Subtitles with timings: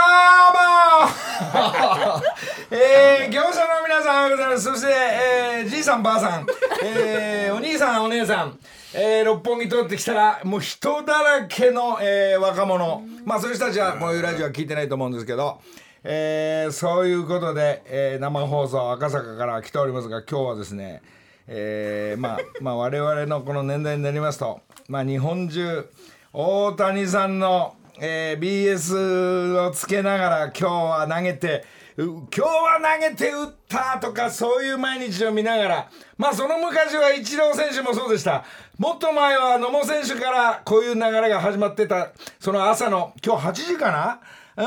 [0.00, 2.22] あーもう
[2.74, 6.46] えー、業者の皆さんございますそして、えー、じいさんばあさん、
[6.82, 8.58] えー、お兄さんお姉さん、
[8.94, 13.02] えー、六本木通ってきたらもう人だらけの、えー、若者。
[13.24, 15.60] まあそういう人たちはこういうラジオは聞いてないと思うんですけど。
[16.02, 21.02] えー、そういうことで、えー、生放送赤坂から来ておりますが今日はですね
[21.46, 25.90] えー、まあ まあ我々のこの年代になりますとまあ日本中
[26.32, 31.64] 大谷さんの、えー、BS をつけながら今日は投げて
[31.98, 38.44] 今日は投げて打ったとかそういう毎日を見ながらまあその昔はイチロー選手もそうでした。
[38.78, 44.20] もっと前は野茂選手からこういう流れが始まってたその朝の今日8時かな？
[44.56, 44.62] え？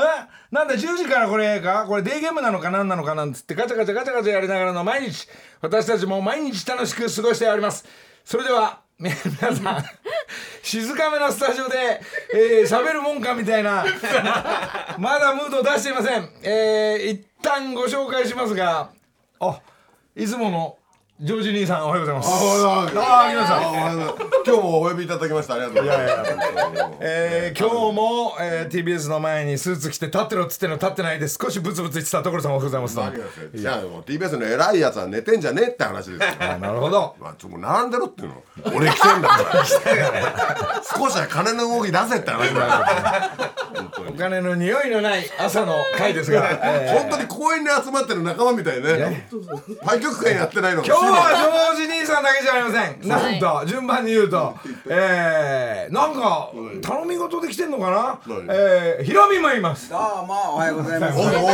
[0.52, 5.26] なんだ10時からこれかこれデーゲームなのか何なのかなんつってガチャガチャガチャガチャやりながらの毎日
[5.60, 7.84] 私たちも毎日楽しく過ごしております。
[8.24, 9.84] それでは皆さん
[10.62, 12.00] 静かめなスタジオで
[12.32, 13.84] えー喋、るもんかみたいな
[14.98, 16.30] まだムードを出していません。
[16.42, 18.90] えー、一旦ご紹介しますが
[19.40, 19.60] あ
[20.16, 20.78] いつもの
[21.20, 22.28] ジョージ兄さんおはようございます。
[22.28, 24.44] ああ、来ました。
[24.44, 25.54] 今日もお呼びいただきました。
[25.54, 26.30] ありがとうございます。
[27.00, 36.26] えー、今日も、えー、TBS の前にスーツ着て立ってろっつってんの立ってないで少しブツブツ言ってた所さんおはようございます何がですねじゃあもう TBS の偉いやつは寝てんじゃねえって話ですよ。
[36.40, 37.14] あなるほど。
[37.20, 38.42] まあ、ちょっと並んでろっていうの。
[38.74, 39.64] 俺来てんだから。
[40.82, 42.50] 少しは金の動き出せって話。
[44.08, 47.08] お金の匂いのない朝の回ですが、えー。
[47.08, 49.28] 本当に公園に集まってる仲間みたいね。
[49.82, 50.82] 太極拳やってないの
[51.12, 53.08] はジョージ兄さんだけじゃありません。
[53.08, 54.54] なんと順番に言うと。
[54.88, 56.50] えー、なんか
[56.82, 58.18] 頼み事で来てんのかな？
[58.26, 59.90] 何えー、ヒロミもいます。
[59.90, 61.18] どうもおはようございます。
[61.18, 61.48] おうおうおうおう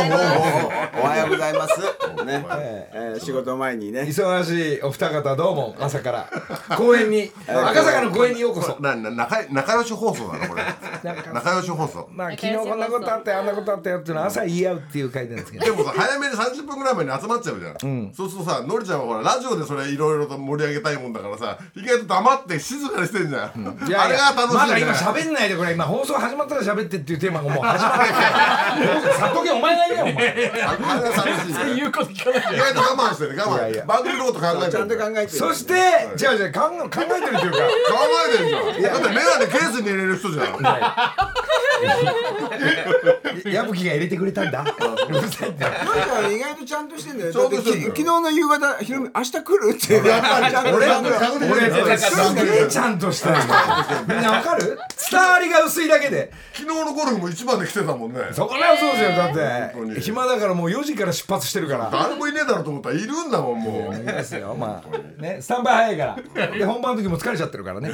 [1.03, 1.81] おはようございます。
[2.25, 2.45] ね、
[2.93, 4.01] えー仕事前にね。
[4.01, 6.27] 忙しいお二方どうも朝から。
[6.77, 8.77] 公園に 赤坂の公園にようこそ。
[8.79, 10.63] なな仲仲良し放送なのこれ。
[11.03, 12.09] 仲良し放送。
[12.11, 15.65] まあ昨日こんなことあったよあんなことあったよっていうのは朝言い合うっていう回なんですけど。
[15.65, 25.73] でもさ早めに30分ぐらい前に集まっちゃうじゃん、そうするとさのりちゃんはほらラジオでそれいろいろと盛り上げたいもんだからさ意外と黙って静かにしてんじゃん、いやいやあれが楽しいんまだ今喋んないでこれ。
[25.73, 31.75] 今放送始まったら喋ってっていうテーマがもう始まってるからさっとけお前が言えよお前ああれが楽しいね。
[31.75, 33.41] 言うこと聞かない意外と我慢してね。
[33.41, 33.57] 我慢。
[33.57, 33.85] いやいや。
[33.85, 34.99] 番組のこと考えてちゃんとる。
[34.99, 35.37] 考考えてる。
[35.37, 35.73] そして
[36.15, 37.57] じゃあじゃあ考え考えてるっていうか。
[38.33, 38.93] えてるじゃん。
[38.93, 40.45] だってメガネケースに入れる人じゃん。
[43.51, 44.63] 矢吹が入れてくれたんだ。
[46.29, 47.33] 意外とちゃんとしてんだよ。
[47.33, 47.55] 昨
[47.95, 49.93] 日の夕方ひろみ明日来るって。
[50.07, 50.51] やっぱり。
[50.51, 51.09] ちゃんと俺ちゃんと
[51.51, 53.35] 俺すげえちゃんとしてる
[54.07, 54.77] みんなわかる？
[55.11, 56.31] 伝わりが薄いだけで。
[56.53, 58.19] 昨日のゴルフも一番で来てたもんね。
[58.33, 60.01] そこらそうですよだって。
[60.01, 61.89] 暇だからもう4時から出発してるから。
[61.91, 63.95] 誰もいねえだろうと思ったらいるんだもんもう。
[63.95, 67.91] いいですよまあねスタンバイ早いからで本番の時も疲れちゃってるからね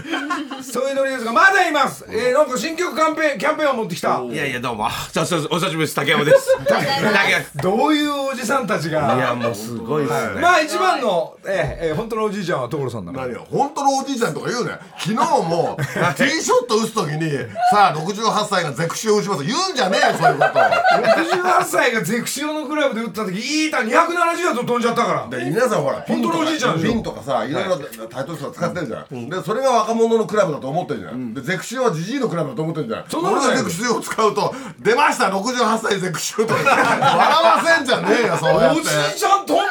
[0.62, 14.72] そういうノリですがまだいますえー、なんか新曲キャンペーンキャンペーンを持ってきたいやいやどうもお久しぶりです竹山です竹どういうおじさんたちがいやもうすごいですねまあ一番の、えーえー、本当のおじいちゃんは所さんだから何よ本当のおじいちゃんとか言うね。
[14.98, 15.78] 昨日も
[16.18, 17.32] ティーショット打つ時に
[17.72, 19.44] さあ68歳がゼクシを打ちます。
[19.44, 20.60] 言うんじゃねえよそういうこと。
[20.60, 25.38] 68歳がゼクシオのクラブで打った時いい球270ヤード飛んじゃったから。
[25.38, 26.94] で皆さんほら本当のおじいちゃんでしょ？
[26.94, 27.78] ピンとかさいろいろ
[28.10, 33.06] タイトルとか使ってるじゃん、でそれが若者のクラブだと思ってるじゃん、でゼクシオはジジイのクラブだと思ってるじゃん。
[33.10, 36.60] そんなことない俺がゼクシオを使うと出ました68歳ゼクシオとか。
[36.64, 38.82] 笑わせんじゃねえよそうやって。
[38.82, 39.64] おじいちゃん飛んだ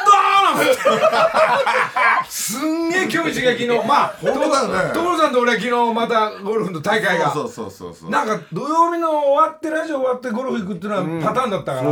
[2.29, 7.31] すんげえ今日一が昨日まあ本当だよね所さんと俺は昨日またゴルフの大会が。
[7.31, 11.89] そうそうそうそうなんか土曜日の終わってラジオ終わってゴルフ行くっていうのはパターンだったから、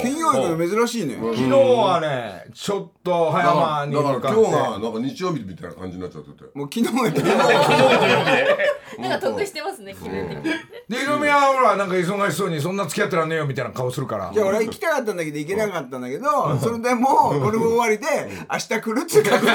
[0.00, 1.16] 金曜日の珍しいね。
[1.16, 6.50] 昨日はねちょっと早間にだから今日がなんか日曜日みたいな感じになっちゃってて。
[6.54, 7.02] もう昨日が
[8.98, 10.42] なんか得してますね、気分的に。
[10.88, 14.30] でヒロミはほらなんか忙しそうにそんな付き合ってらんねえよみたいな顔するから。
[14.32, 18.06] じゃあ俺は行きたかったんだけど行けなかったんだけど、それでもうゴルフ終わりで
[18.50, 19.54] 明日来るって確認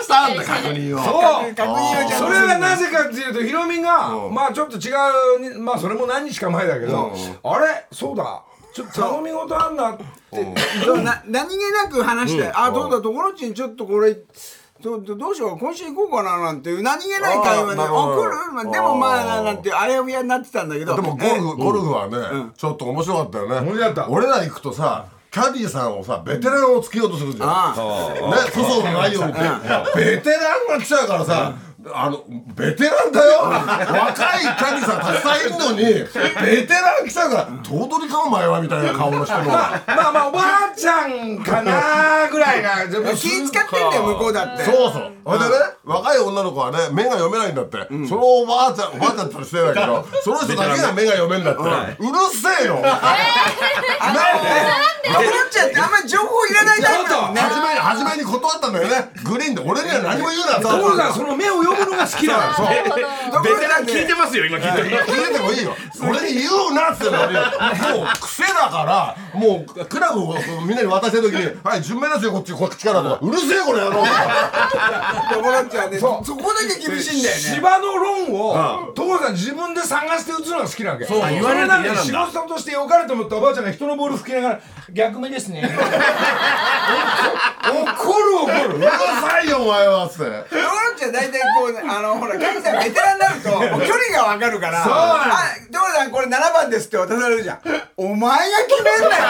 [0.00, 0.98] したんだ確認を。
[0.98, 1.54] そう。
[1.54, 4.34] 確認をちゃそれがなぜかっていうとヒロミがうん。
[4.34, 4.92] まあちょっと違
[5.36, 7.12] うにまあそれも何日か前だけど
[7.42, 7.86] あれ？
[7.92, 8.42] そうだ。
[8.74, 9.00] ちょっと。
[9.00, 10.06] 頼み事あんだって。
[11.26, 13.00] 何気なく話して、あどうだ？
[13.00, 14.16] ところちにちょっとこれ
[14.82, 15.58] どどどうしよう？
[15.58, 18.52] 今週行こうかななんていう何気ない会話で「あるほど来る?
[18.52, 20.94] まあ」でもまあななんてあやふやになってたんだけど。
[20.94, 23.60] でもゴルフ、ゴルフはね、ちょっと面白かったよね。
[23.60, 24.08] 面白かった。
[24.10, 27.48] 俺ら行くとさ、キャディーさんをさ、ベテランをつけようとするじゃん。
[27.50, 27.82] あね、
[28.54, 29.40] 粗相のないようにって。
[29.94, 31.54] ベテランが来ちゃうからさ、
[31.92, 32.24] あの、
[32.54, 33.42] ベテランだよ。
[33.42, 38.60] 若いキャディーさんたくさんいるのに、ベテラン来ちゃうから、頭取かお前は？
[38.60, 39.44] みたいな顔の人の。
[39.44, 44.64] まあまあまあおばあちゃんかなぐらいがでも気使ってんだよ向こうだって。
[44.64, 45.12] そうそう。
[45.26, 45.54] それでね、
[45.84, 47.78] 若い女の子はね、目が読めないんだって。
[48.08, 51.62] そのおばあちゃん、おばあちゃんって失礼だけど、その人だけが目が読めんだって。
[51.62, 51.70] うる
[52.32, 52.80] せえよ。
[52.82, 57.40] あのコロッチャってあんまり情報いらないタイプだもんね。
[57.40, 59.10] 初めに、初めに断ったんだよね。
[59.24, 60.64] グリーンで、俺には何も言うなって。
[60.64, 62.66] 所さんその目を読むのが好きなのそう。
[63.42, 65.76] ベテラン聞いてますよ今聞いてる聞いてもいいよ。
[66.02, 70.34] 俺に言うなっつってもう癖だから、もうクラブを
[70.66, 73.18] みんなに渡してる時に、はい、順目ですよ、こっち、こっちからとか。
[73.22, 74.06] うるせえ、これやろうとか。
[75.34, 77.40] コロッチャねそこだけ厳しいんだよね。
[77.42, 81.04] 芝の論を所さん自分で探して打つのが好きなわけ。
[81.04, 81.20] そう。
[81.30, 84.60] 言われなんだ仕事として良かれと思ったおばあちゃんが人のボール吹きながら
[84.92, 85.62] 逆目ですね。
[87.66, 88.76] 怒る怒る。
[88.76, 90.24] うるさいよ、お前はっつって。
[90.24, 90.30] コロ
[90.94, 97.60] ッチャ大体こうあのほらキャディさんベテランになると もう距離が分かるからそうあ所さんこれ7番ですって渡されるじゃん。
[97.96, 99.22] お前が決めんなよ。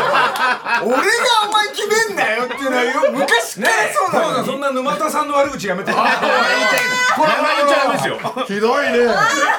[0.83, 1.03] 俺が
[1.49, 3.73] お前決めんなよっていうのはよ昔から
[4.12, 4.44] なの。
[4.44, 5.91] そんな沼田さんの悪口やめて。
[5.91, 6.11] 名前
[7.56, 8.19] 言っちゃダメですよ。
[8.47, 9.06] ひどいね。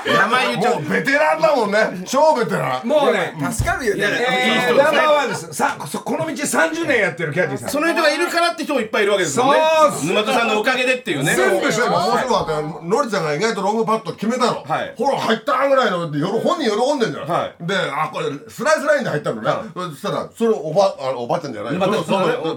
[0.05, 2.03] 名前言っちゃもうベテランだもんね。
[2.05, 2.87] 超ベテラン。
[2.87, 4.03] もうね助かるよね。
[4.03, 7.69] えーナンバーワンですさここの道30年やってるキャディさん。
[7.69, 9.59] その人がいるからって人もいっぱいいるわけですもんね。
[10.03, 11.35] 沼田さんのおかげでっていうね。
[11.35, 14.93] 全部でも面白かったよのりちゃんが意外とロングパット決めたの、はい。
[14.97, 17.65] ほら入ったぐらいのでよろ本人喜んでんじゃん、はい。
[17.65, 21.73] であこれスライスラインで入ったのね、そしたらそれおばあのおばあちゃんじゃない。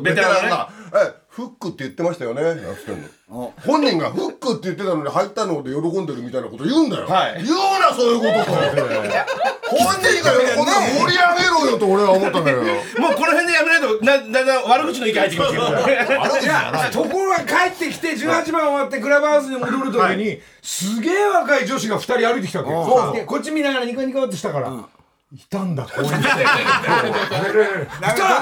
[0.02, 2.42] ベテランが「えフックって言ってましたよね」
[3.30, 7.42] の本人がフックって言ってたのに入ったので喜んでるみたいなこと言うんだよ、はい。
[7.42, 8.50] 言うなそういうことと。
[9.70, 10.56] 本人が喜んで
[10.98, 12.62] 盛り上げろよと俺は思ったんだけど。
[12.62, 12.72] もう
[13.14, 15.68] この辺でやめないとなだんだん悪口の意見入ってきますけどい。
[16.44, 24.70] やところが帰ってきて18番終わってクラブハウスに戻る時に、すげえ若い女子が2人歩いてきたわけこっち見ながらニコニコってしたから、
[25.32, 26.18] いたんだこういう人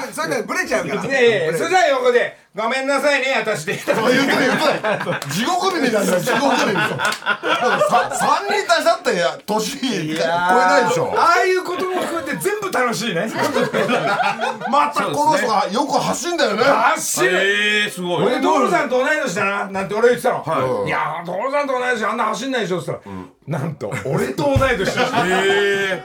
[0.15, 1.05] それでブレちゃうから。
[1.05, 6.21] いやいやいやそれじゃあ横で「ごめんなさいね私で」言ってない言ってない地獄耳なんだよ。
[6.21, 11.15] 地獄耳だからさ3人足したってや年超えないでしょ。
[11.17, 13.31] ああいうことも含めて全部楽しいね。
[14.69, 16.65] またこの人がよく走んだよね。
[16.65, 17.31] 走る。
[17.33, 18.25] ええすごい。
[18.25, 20.89] 俺所さんと同い年だななんて俺言ってたの、はい。
[20.89, 26.03] い、や所さんと同い年あんな走んないでしょって言ったら、なんと俺と同い年だしえ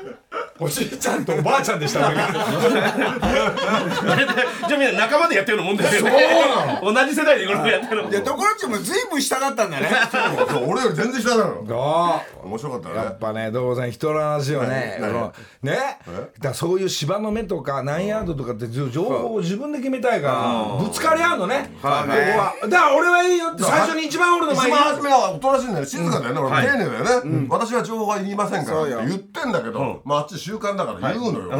[0.59, 2.07] おじいちゃんとおばあちゃんでした。
[2.07, 2.31] 俺がえ
[4.67, 6.11] じゃあみんな仲間でやってるようなもんですよね
[6.83, 8.09] 同じ世代でこれやってるの。
[8.09, 9.89] いやところっちもずいぶん下だったんだね。
[10.49, 10.69] そう。
[10.69, 12.21] 俺より全然下なのあ。
[12.43, 12.95] 面白かったね。
[12.95, 14.99] やっぱね所さん人の話をね、
[15.61, 15.77] ね。
[15.79, 15.79] だ
[16.41, 20.27] からそういう芝の目とか何ヤードとかって情報を自分で決めたいか
[20.79, 22.53] らぶつかり合うのね、ここは。
[22.63, 24.71] だから俺はいいよって最初に一番俺の一前に。
[24.73, 27.47] 番初めはおとなしいんだよ静かだよね俺丁寧だよね。
[27.49, 31.51] 私は情報はいりませんからって言ってんだけどまああっち習慣だから言うのよ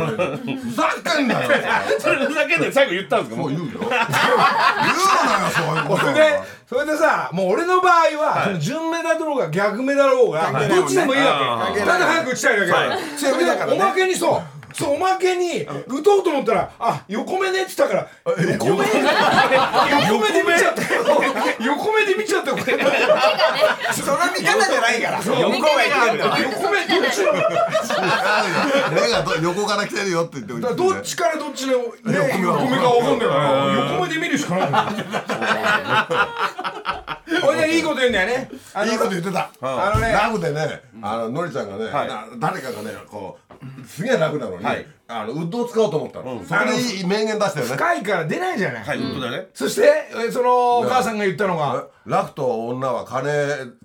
[0.57, 1.49] ふざけんなよ。
[1.99, 2.71] それふざけんなよ。
[2.71, 3.41] 最後言ったんですか？
[3.41, 3.79] もう言うよ
[4.83, 6.13] 言うなよそういうこと。
[6.13, 11.79] でそれでさもう俺の場合は、その順目だろうが逆目だろうがどっちでもいいわけ。
[11.81, 14.41] ただ早く打ちたいだけだから、それでおまけにそう
[14.73, 18.07] そうおまけに打とうと思ったらあ横目ねって言ったから
[18.53, 18.71] 横目？
[18.71, 20.31] 横目？
[20.31, 21.03] で見ちゃったよ。
[21.59, 22.05] 横目？
[22.05, 22.77] で見ちゃったよこれ。
[23.93, 25.17] その見方じゃないから。
[25.23, 27.31] 横が言ってんだよ横目どっちの？
[28.93, 34.69] 目がど横から来てるよって言ってだからどっちからどっちの、ね、横目か分かんないから横目で見るしかない
[37.33, 38.49] のこれでいいこと言うんだよね。
[38.73, 39.49] あのいいこと言ってた。
[39.61, 40.11] あのね。
[40.11, 43.53] ラブでねあののりちゃんがねな誰かがねこう
[43.87, 44.85] すげえ楽なのにはい。
[45.07, 46.43] あのウッドを使おうと思ったの。
[46.43, 47.75] そこでいい名言出したよね。
[47.75, 48.99] 深いから出ないじゃない、はい。
[48.99, 49.47] 本当だね。
[49.53, 49.83] そして
[50.27, 51.85] えそのお母さんが言ったのが。
[52.05, 53.31] ラフと女は金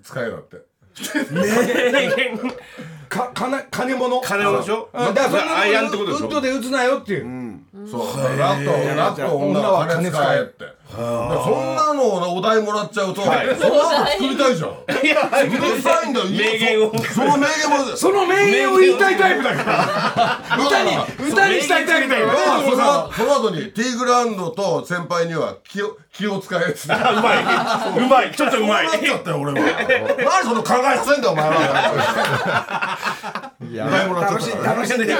[0.03, 0.57] 使えだって。
[3.09, 4.21] か金金物。
[4.21, 4.89] 金物でしょ？
[4.93, 5.13] うん。
[5.13, 8.01] だからそんなウッドで打つなよっていう、そう。
[8.37, 14.69] ラフとラフと女は金使えってそんなのをお題もらっちゃうとその後作りたいじゃん。
[14.69, 14.73] う
[15.05, 15.21] いや
[15.75, 16.91] るさいんだよ名言を。
[17.05, 20.57] その名言もその名言を言いたいタイプだから。
[20.57, 22.33] 歌に歌にしたいタイプだよね
[22.71, 26.95] そのその後にティーグラウンドと先輩には気を気を使えっつって。
[26.95, 28.05] うまい。
[28.05, 28.09] う。
[28.09, 28.31] まい。
[28.31, 28.87] ちょっとうまい。
[28.87, 29.59] っちゃったよ俺は。
[30.17, 32.99] 何その考えさせんだよお前は。
[33.71, 34.63] いや楽しんでる。
[34.63, 35.13] 楽しんで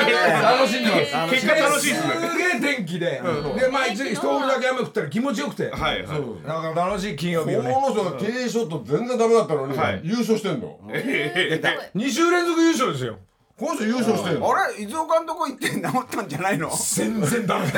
[0.89, 1.33] ます。
[1.35, 2.13] 結果楽しいっすね。
[2.31, 3.21] すげえ天気で。
[3.55, 5.69] でまあ一一人だけ雨降ったら気持ちよくて。
[5.69, 6.47] はいはい。
[6.47, 7.71] なんか楽しい金曜日をね。
[7.71, 10.01] この人がティーショット全然ダメだったのにはい。
[10.03, 10.79] 優勝してんの。
[10.87, 13.19] 2週連続優勝ですよ
[13.59, 14.49] この人優勝してんの？
[14.51, 14.81] あれ？
[14.81, 16.69] 伊豆岡のとこ行って治ったんじゃないの？
[16.69, 17.67] 全然ダメ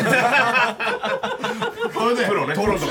[1.91, 2.53] それでプロね。
[2.55, 2.85] 途中で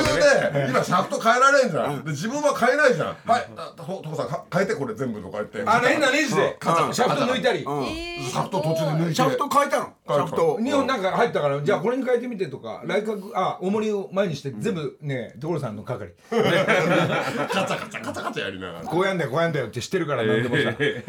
[0.68, 2.04] 今シャフト変えられんじゃん。
[2.04, 3.16] で自分は変えないじゃん。
[3.26, 3.48] はい。
[3.56, 5.62] あと所さんか変えてこれ全部とか言って。
[5.64, 6.56] あの変なネジで。
[6.60, 7.60] シャフト抜いたり。
[7.60, 9.14] シャフト途中で抜いて。
[9.14, 9.92] シャフト変えたの。
[10.08, 10.58] シャフト。
[10.62, 16.12] 日本なんか入ったからじゃあこれに変えてみてとか来角あ重りを前にして全部ね所さんの係。
[16.30, 18.84] カチャカチャカチャカチャやりながら。
[18.84, 20.62] こうやんだよこうやんだよって知ってるから何でもさ。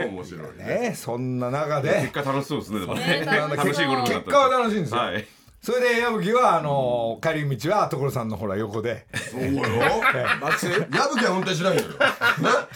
[0.05, 0.63] 面白いね。
[0.81, 2.01] ねそんな中で。
[2.01, 3.23] 結果楽しそうですねでもね。
[3.25, 4.99] 楽しいゴルフだった結果は楽しいんですよ。
[4.99, 5.25] はい
[5.63, 9.05] それで矢吹はあの帰り道は所さんのほら横で。
[9.31, 9.61] そうよ。
[9.61, 11.89] 矢吹は運転しないんだよ。
[11.93, 11.95] ね？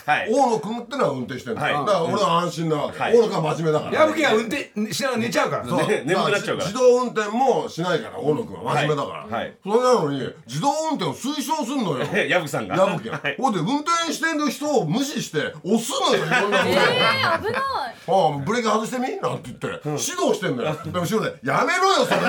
[0.05, 0.29] はい。
[0.31, 1.73] 大野君ってのは運転してんだはい。
[1.73, 3.17] だから俺は安心なわけはい。
[3.17, 4.01] 大野君は真面目だから。
[4.01, 5.65] 矢吹は運転しながら寝ちゃうから。
[5.65, 5.87] そう。
[5.87, 6.03] ね。
[6.05, 6.69] 眠くなっちゃうから。
[6.69, 9.31] 自動運転もしないから大野君は真面目だから、はい。
[9.33, 9.53] はい。
[9.63, 12.05] それなのに自動運転を推奨すんのよ。
[12.29, 12.75] 矢吹さんが。
[12.75, 13.35] 矢吹が、はい。
[13.39, 17.55] ほんで運転してる人を無視して押すのよ いろんなことえー、危ない。
[17.57, 19.07] ああブレーキ外してみ？
[19.19, 20.77] なんて言って、指導してんのよ。
[20.85, 22.21] で後ろで「やめろよそれ!」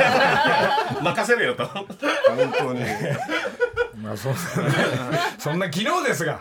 [1.02, 1.66] 任せろよと。
[1.66, 1.86] 本
[2.58, 2.80] 当に。
[4.02, 4.30] まあそ
[5.38, 6.40] そんな昨日ですが。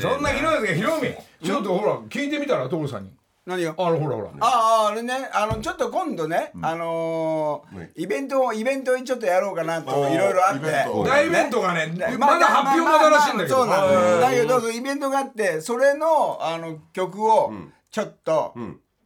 [0.00, 3.10] そんな昨日ですがヒロミちょっとほら聞いてみたら所さんに。
[3.46, 4.28] 何よあのほらほら。
[4.40, 5.28] あああれね。
[5.32, 10.60] あのちょっと今度ね、あのーイベントをイベントにちょっとやろうかなといろいろあって。
[10.66, 11.04] イベント。
[11.04, 13.56] 大イベントがねまだ発表まだらしいんだけど。
[13.56, 14.20] そうなん。
[14.20, 17.52] だけどイベントがあってそれのあの曲を
[17.90, 18.54] ちょっと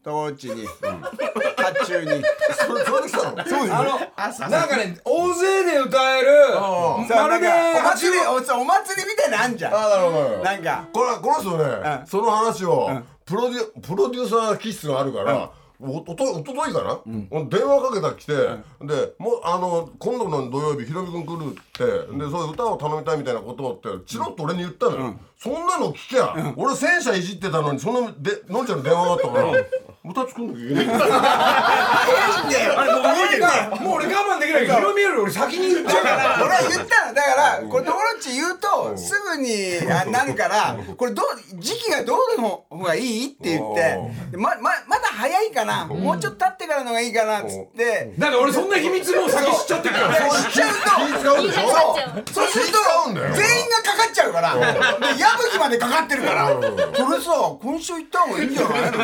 [0.09, 0.67] 当地に。
[0.67, 2.11] 発注に。
[2.67, 3.45] それそれで来たの？
[3.45, 6.29] そうあのなんかね大勢で歌える
[7.09, 7.49] まるで
[7.79, 9.75] お祭りお祭りみたいなのあんじゃん。
[9.75, 10.45] ああなるほど。
[10.45, 10.89] なんか。
[10.93, 12.91] これこの人ね、その話を、
[13.27, 15.51] プロデュプロデューサー気質があるから、
[15.81, 29.47] おととおとといかな、電話かけたら来て、でもうあの今度の土曜日ひろみ君来るってでそういう歌を頼みたいみたいなことってチロッと俺に言ったのよ、そんなの聞きゃ、俺戦車いじってたのにそのでのんちゃんの電話があったから、
[30.05, 30.87] 歌作んなきゃいけない
[32.79, 33.43] あれもう動いてる
[33.85, 36.39] もう俺我慢できないけどヒロミより俺先に言っちゃうから。
[36.45, 37.09] 俺は言った。
[37.09, 43.27] のだからこれ友達言うとすぐにあなるからこれどう時期がどうの方がいい？
[43.27, 43.99] って言って。
[44.31, 45.87] でまままだ早いかな。
[45.87, 48.15] もうちょっと経ってからのがいいかなっつって。
[48.19, 50.15] だって俺そんな秘密もう先知っちゃってるから。
[50.31, 50.71] しちゃう
[51.51, 52.79] 気使うそうすると
[53.15, 54.55] 全員がかかっちゃうから。
[54.57, 56.55] で矢吹までかかってるから。
[56.55, 58.81] これさ今週行った方がいいんじゃない？
[58.93, 58.99] の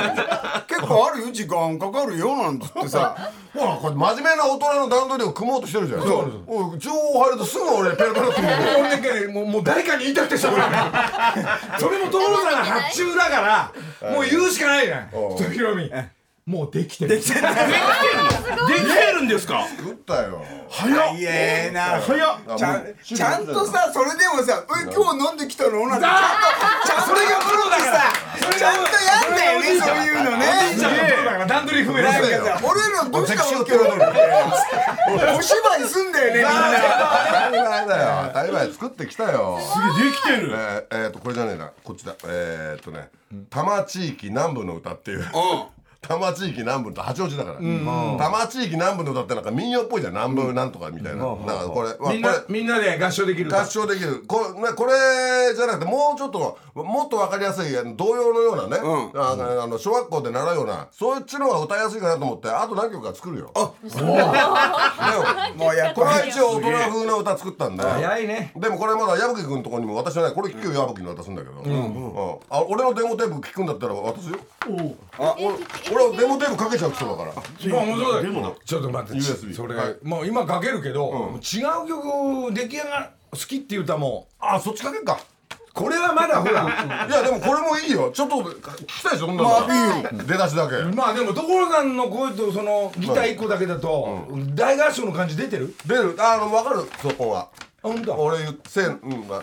[0.67, 3.17] 結構あるよ時間かかるよなんつってさ。
[3.55, 6.03] ほらこれ真面目な大人の段取りを組もうとしてるじゃん。
[6.03, 6.79] そう。
[6.79, 10.79] 情報入るとすぐ俺ペラペラってもうもう誰かに言いたくてしょうがな
[11.77, 13.41] い それも所さんが発注だか
[14.03, 15.11] らもう言うしかないじゃん。
[15.13, 15.53] うん。
[15.53, 15.91] ヒロミ
[16.47, 17.17] もうできてる。
[17.17, 19.67] できてるんですか？
[19.67, 20.45] 作ったよ。
[20.69, 21.99] 早えな。
[22.03, 22.39] 早っ。
[22.49, 27.93] あちゃんちゃんとさそれでもさ「え今日飲んできたの?」なんてちゃんとちゃんとそれがプロだから。
[27.95, 28.13] さ
[28.59, 30.47] ちゃんとやんだよねそういうのね。
[30.67, 31.47] おじいちゃんのプロだから。
[31.47, 36.51] 段取り踏めない俺らどうしたお芝居すんだよねみんな。
[36.51, 38.25] 当たり前だよ。
[38.29, 39.59] 当たり前作ってきたよ。
[39.63, 40.53] すげえできてる。
[40.53, 41.71] えーえーとこれじゃねえな。
[41.83, 42.13] こっちだ。
[42.27, 43.09] えーっとね
[43.49, 45.25] 多摩地域南部の歌っていう
[46.07, 47.59] 多摩地域南部と八王子だから。
[47.59, 50.13] 多摩地域南部の歌ってなんか民謡っぽいじゃん。
[50.13, 51.25] 南部なんとかみたいな。
[51.25, 51.89] みんなこれ。
[52.49, 54.25] みんなで合唱できる合唱できる。
[54.27, 58.77] これ,、ね、これじゃなくてもうちょっともっと分かりやすい童謡のようなね、
[59.15, 60.89] あのあの小学校で習うような。
[60.93, 63.51] そっちの方が歌いやすいかなと思ってあと何曲か作るよ。
[63.55, 63.73] あ
[65.57, 67.83] もうやっこれは一応大人風の歌作ったんで。
[67.83, 68.53] 早いね。
[68.57, 72.39] でもこれまだ矢吹君のところにも渡してないこれ聞くよ矢吹に渡すんだけど、うん。
[72.51, 74.37] あ俺のデモテープ聞くんだったら渡すよ
[75.19, 77.33] あ俺俺はデモテープかけちゃう人だから。
[77.33, 78.29] もうもうそうだ。
[78.29, 79.97] よちょっと待って USB それはい。
[80.03, 85.19] もう今かけるけど違う曲出来上が好きっていう歌もあそっちかけっか。
[85.73, 86.63] これはまだほら。
[87.09, 88.11] いやでもこれもいいよ。
[88.13, 90.77] ちょっと聞きたいでしょそんなの、出だしだけ。
[90.95, 95.75] まあでも所さんの声とそのギター一個だけだと大合唱の感じ出てる？
[95.85, 96.17] 出る。
[96.21, 97.49] あの分かるそこは
[97.85, 98.15] 本当？
[98.15, 99.43] 俺言ってせんうんまあ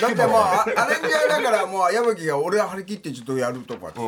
[0.00, 4.00] だってもうあアレンジャーだからもう矢吹が俺張り切ってちょっとやるとかっつって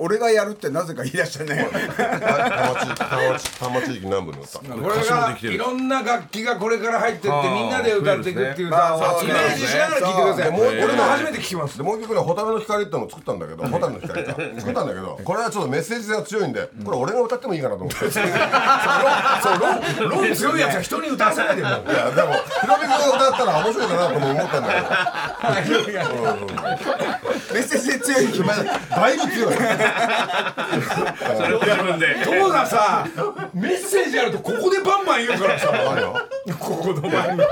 [0.00, 1.64] 俺がやるってなぜか言い出したね。
[1.70, 10.58] 多摩地域多摩地多摩地域南部の歌これがいろんな楽器がこれから入ってってみんなで歌っていくっていう歌まあそうをイメージしながら聴いてください。
[10.58, 11.78] そう俺も初めて聞きます。
[11.78, 18.08] でもう一曲ね「蛍の光」ってのを作ったんだけど蛍の光か作ったんだけどこれはちょっとメッセージ性が強いんでこれ俺が歌ってもいいかなと思ってい
[20.08, 24.68] ロン強いやつは人に歌わせないでもうやでもひろみ君歌ったら面白いかなとも思ったんだ
[27.52, 29.54] メッセージ強いけどだいぶ強い
[31.36, 33.06] それを自分で友がさ
[33.54, 35.68] メッセージあるとここでバンバン言うからさ
[36.58, 37.48] ここの番組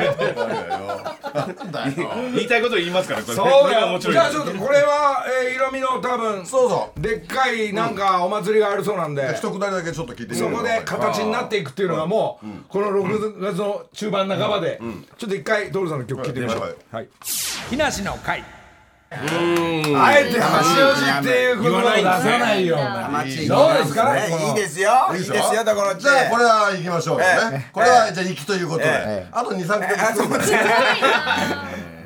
[2.35, 9.23] 言いたいことを言いますからこれそうだよじゃあちょっとこれはえーヒロミの多分そうそでっかいなんかお祭りがあるそうなんで。
[9.23, 14.81] う一くだりだけちょっと聞いてみそこで形になっていくっていうのがもうこの6月の中盤半ばで
[15.19, 16.71] ちょっと一回ドールさんの曲聴いてみましょはい。
[16.71, 17.09] うはい。
[17.71, 18.45] 木梨の会。
[19.13, 19.17] あ
[20.17, 24.15] えて八王子っていう言葉を出さないような街どうですか？
[24.15, 24.29] ね。
[24.49, 24.91] いいですよ。
[25.13, 25.65] いいですよ。
[25.65, 27.25] だからじゃあこれは行きましょうね。
[27.55, 28.85] えこれはじゃあ行きということで。
[28.89, 30.39] えあと23あそう曲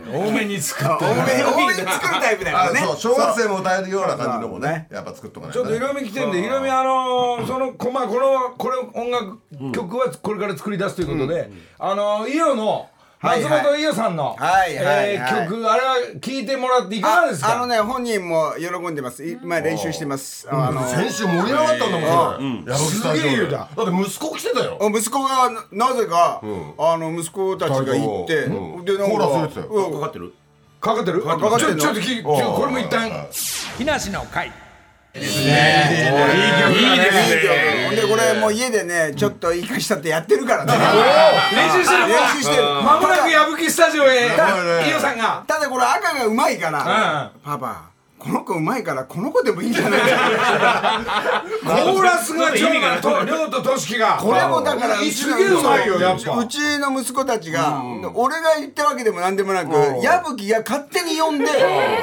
[0.07, 2.81] 多めに作って多め多めに作るタイプだからね。
[2.81, 2.97] あそう。
[2.97, 9.39] 小学生も歌えるような感じのもねやっぱ作っとかないちょっとヒロミ来てんでヒロミあのーそのこまあこのこれ音楽
[9.73, 12.89] 曲はこれから作り出すということであのー伊代の
[13.25, 15.31] 松本伊代さんのはいはいえはい。
[15.31, 17.53] ー曲あれは聞いてもらっていかがですか？
[17.53, 19.25] ああのね本人も喜んでます。
[19.25, 20.47] 今練習してます。
[20.51, 22.73] あの先週盛り上がったんだもんそれ。
[22.73, 23.29] やろうスタジオで。
[23.29, 23.57] すげえ言うた。
[23.57, 24.79] だって息子来てたよ。
[24.95, 26.43] 息子がななぜか、
[26.79, 28.85] あの息子たちが行って、うん。
[28.85, 29.67] でなんコーラス入れてたよ。
[29.69, 29.93] うん。
[29.95, 30.35] かかってる？
[30.81, 33.27] かかってるかかってんのちょちょっと聞きこれも一旦。
[33.79, 34.53] 木梨の会
[35.15, 36.11] いいですね。
[37.87, 40.73] ほんでこれもう家でねちょっと生かしたってやってるからね。
[41.55, 44.29] 練習してる練習してるまもなく矢吹スタジオへ。
[44.37, 45.45] だ伊代さんが。
[45.47, 47.94] ただこれ赤がうまいから、うパパ
[48.25, 50.01] この子うまいからこの子でもいいんじゃない？
[51.63, 54.19] コーラスが長男と亮ととしきが。
[54.21, 55.27] これもだからうち
[56.79, 57.83] の息子たちが、
[58.15, 61.45] 俺が言ったわけでも何でもなく、矢吹が勝手に呼んで、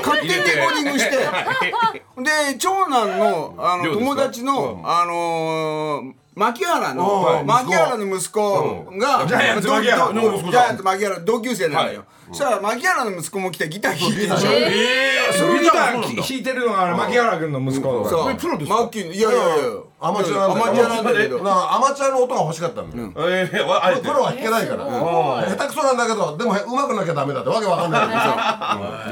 [0.03, 10.13] 勝手にレコーディングして、で長男のあの友達の、あのー牧原うのん牧原の息子が、ジャイアンツ同牧原。
[10.13, 18.35] 同ジャイアンツ牧原同級生なのよ、そしたら牧原の息子も来てギター弾いてるそのギター弾いてるのが牧原君の息子そう。
[18.35, 19.55] プロですマッキーのいやいやいや
[19.99, 21.43] アマチュアなんだアマチュアなんだけど。
[21.43, 24.85] なあアマチュアの音が欲しかったんだよえーわあえてプロは弾けないから。
[24.85, 28.07] 下手くそなんだけどでも上手くなきゃダメだってわけわかんない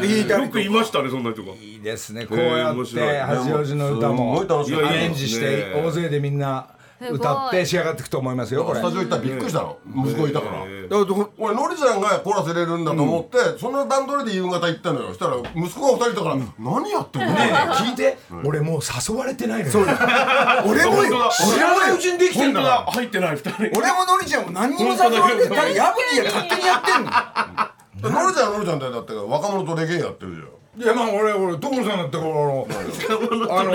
[0.01, 1.51] で弾いたりよくいましたねそんな人が。
[1.51, 4.89] いいですねこうやって八王子の歌もすごい楽しかった。
[4.89, 6.65] アレンジして大勢でみんな
[6.99, 8.79] 歌って仕上がっていくと思いますよこれ。
[8.79, 9.77] スタジオ行ったらびっくりしたの。
[10.05, 10.51] 息子いたから。
[10.51, 15.07] だからど俺のりちゃんがコーラス入れるんだと思ってその段取りで夕方行ったのよ。
[15.09, 17.33] そしたら息子が二人いたから何やってんの？
[17.33, 19.71] ね聞いて俺もう誘われてないのよ。
[20.67, 22.85] 俺も知らないうちにできてんだから。
[22.91, 23.63] 入ってない二人。
[23.63, 25.75] 俺ものりちゃんも何にも誘われてない。
[25.75, 27.11] 矢吹が勝手にやってんの。
[28.09, 28.91] のりちゃんはのりちゃんだよ。
[28.91, 30.47] だって若者とレゲエやってるじゃん
[30.79, 32.65] いやまあ俺俺所さんだってこの
[33.51, 33.71] あの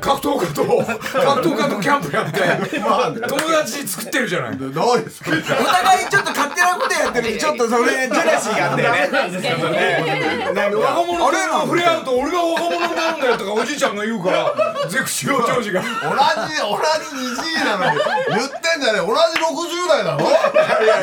[0.00, 2.40] 格闘家と格闘家とキャンプやって
[2.80, 4.56] 友達作ってるじゃない。
[4.56, 5.30] 何ですか。
[5.30, 8.88] お互いちょっと勝手なことやってるちょっとそれジェラシーがあってね。
[10.74, 11.26] 若者と
[11.66, 14.50] 触れ合うと俺が若者になるんだよとかおじいちゃんが言うから
[14.88, 15.82] ゼクシー長司が。
[15.82, 16.80] 同じ同
[17.20, 17.98] じじじいなのに
[18.30, 19.06] 言ってんじゃねえ。
[19.06, 19.20] 同じ
[19.76, 20.20] 60代だろ。
[20.20, 20.96] いや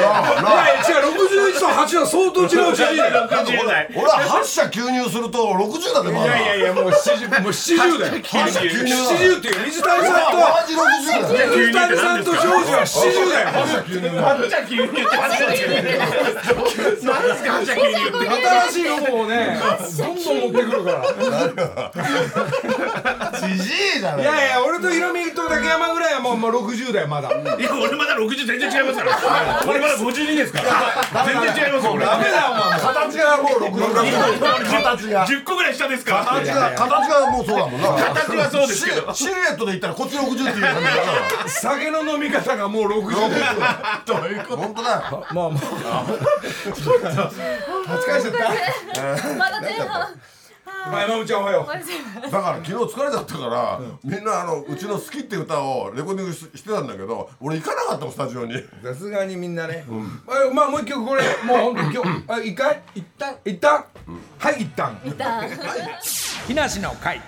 [0.90, 3.28] 違う61と8は相当違うじじいだよ。
[3.30, 8.14] 60代俺は8社吸入すると60だってまいだやいやいやもう70もう70だよ。
[8.24, 19.60] 8社吸入70っていう水谷さんと同じ60だよ水谷さんとジョージは70だよ八茶急に言って八茶急に何ですか八茶急に言って新しいのもね
[19.98, 21.92] どんどん持ってくるから
[23.48, 36.26] じじいじゃねいやいや俺とヒロミと竹山ぐらいはもうもう60だよまだいや俺まだ60全然違いますから俺まだ52ですから全然違いますよ俺ダメだよお前形がもう60だ形が10個ぐらい下ですから。
[36.26, 37.88] 形が形がもうそうだもんな。
[37.88, 39.14] 形はそうですけど。
[39.14, 40.82] シルエットで言ったらこっち60っていう感じだな
[41.48, 43.14] 酒の飲み方がもう60
[44.58, 44.92] 本当だ。
[44.92, 45.50] よまあ。
[45.50, 46.06] まあ
[47.88, 49.34] 恥ずかしちゃった。
[49.36, 50.10] まだ前半
[50.92, 51.68] まあ山内ちゃんおはよ。
[51.68, 58.54] うだから昨日疲れちゃったから、みんなあのうちの「好き」って歌をレコーディングししてたんだけど俺行かなかったもんスタジオに。
[58.84, 59.86] さすがにみんなね、
[60.28, 63.86] あまあもう一曲これもう本当に今日あ一回一旦一旦、
[64.38, 65.50] はい一旦一旦
[66.48, 67.22] 木梨の会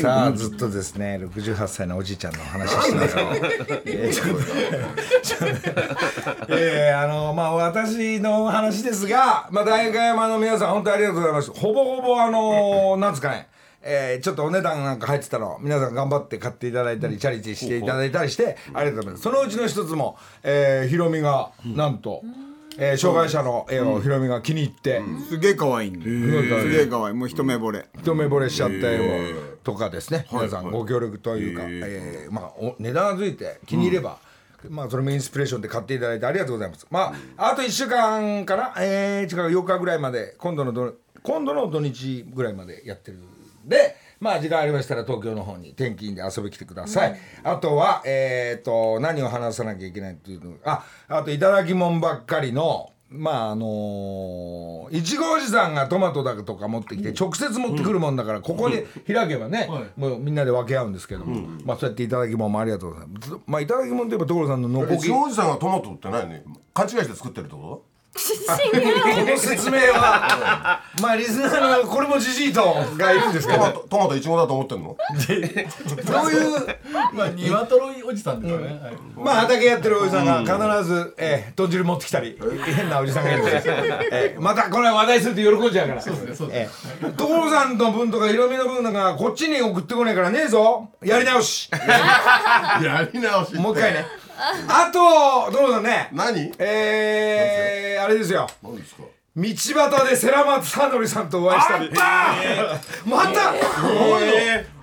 [0.00, 3.26] さあずっとですね68歳のおじいちゃんの話してますよ。
[3.84, 4.10] え
[6.48, 11.50] えーあのまあ私の話ですが、まあ、大会山の皆さん本当にありがとうございます。
[11.50, 13.48] ほぼほぼあのなんですかね
[13.82, 19.22] えーちょっとお値段なんか入ってたの皆さん頑張って買っていただいたりチャリティーしていただいたりしてありがとうございます。
[19.24, 22.22] そのうちの一つも、えー、ヒロミがなんと、
[22.78, 27.14] えー障害者の絵をヒロミが気に入って、すげえ可愛いんすげえ可愛い。
[27.14, 27.86] もう一目惚れ。
[27.98, 34.18] 一目惚れしちゃった絵をとかですね、皆さんご協力というか、えーまあ、お値段がついて気に入れば
[34.68, 36.86] まあそれもインスピレーションで買っていただいてありがとうございます。
[36.90, 50.56] まああと1週間かなえー、違う8日ぐらいまで今度のど今度の土日ぐらいまでやってるんでまあ時間ありましたら東京の方に天気で遊び来てください、あとはえっ、と何を話さなきゃいけないっていうの？
[50.64, 63.32] ああといただきもんばっかりのまああのいちごおじさんがトマトだとか持ってきて直接持ってくるもんだからここに開けばね、もうみんなで分け合うんですけども、まあそうやっていただきもんもありがとうございます。
[63.46, 66.42] まあいただきもんといえば所さんのノコギいちごおじさんがトマトって何？
[66.72, 76.66] 勘違いして作ってるってここの説明はまあリスナーのこれもじじいとがいるんですけどとトマトトマトいちごだと思ってんのどういう
[77.14, 83.74] まあ鶏おじさんですよね、はいまあ畑やってるおじさんが必ず、えー、豚汁持ってきたり、変なおじさんがいるんですよ、
[84.12, 91.70] えーまたこれ話題すると喜んじゃうからそうですねそうですねえー所さんの分とかヒロミの分なんかこっちに送ってこねえからねえぞやり直し
[92.82, 94.06] やり直しってもう一回ね
[94.68, 96.08] あと所さんね。
[96.12, 96.52] 何？
[96.58, 98.48] えー、あれですよ。
[98.62, 99.02] 何ですか？
[99.36, 101.90] 道端で世良正則さんとお会いしたり。
[103.06, 103.54] また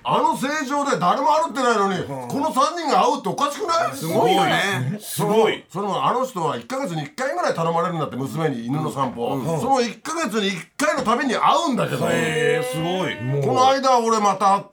[0.09, 3.93] あの正常で誰も歩ってないのに、この3人が会うっておかしくない？
[3.93, 4.97] すごいよね。
[5.01, 13.17] すごいそのあの人は1か月に1回ぐらい頼まれるんだって娘に犬の散歩、その1か月に1回のたびに会うんだけど、えー、すごい。
[13.45, 14.63] この間俺また会っ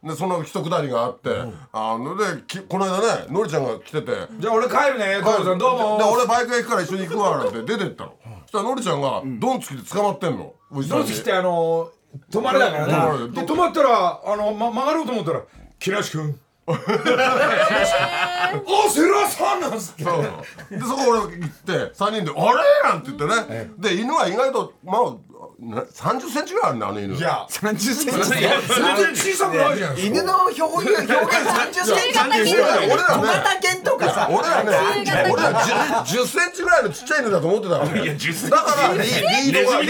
[0.00, 1.30] てでその一くだりがあって、
[1.72, 4.12] あのできこの間ねのりちゃんが来てて。
[4.38, 5.98] じゃあ俺帰るね所さんどうも。
[5.98, 7.62] で俺バイク屋行くから一緒に行くわなんて。
[7.64, 8.14] 出てったの。
[8.22, 10.54] そしたらのりちゃんがドンつきで捕まってんの？
[10.70, 11.04] おじさんに。
[11.06, 11.90] どうしてあの
[12.30, 15.42] 止まれだから止まれなで止まったらあの、ま、曲がろうと思ったら
[15.78, 16.74] 「木梨君」あ
[18.90, 20.22] セラさんなんすってそう。
[20.70, 22.52] でそこ俺行って3人で「あ
[22.84, 25.16] れ?」なんて言ってね、で犬は意外とまあ
[25.58, 27.16] な30センチぐらいあるねあの犬。
[27.16, 27.44] いや。
[27.50, 28.30] 30センチ。
[28.30, 29.98] 全然小さくないじゃん。
[29.98, 32.94] 犬の表現表現30センチ俺らね。
[32.94, 34.28] 小型犬とかさ。
[34.30, 34.70] 俺らね
[35.32, 38.50] 俺ら 10, 10センチぐらいのちっちゃい犬だと思ってたから、ね、いや10センチ。
[38.50, 39.88] だからリリードがリ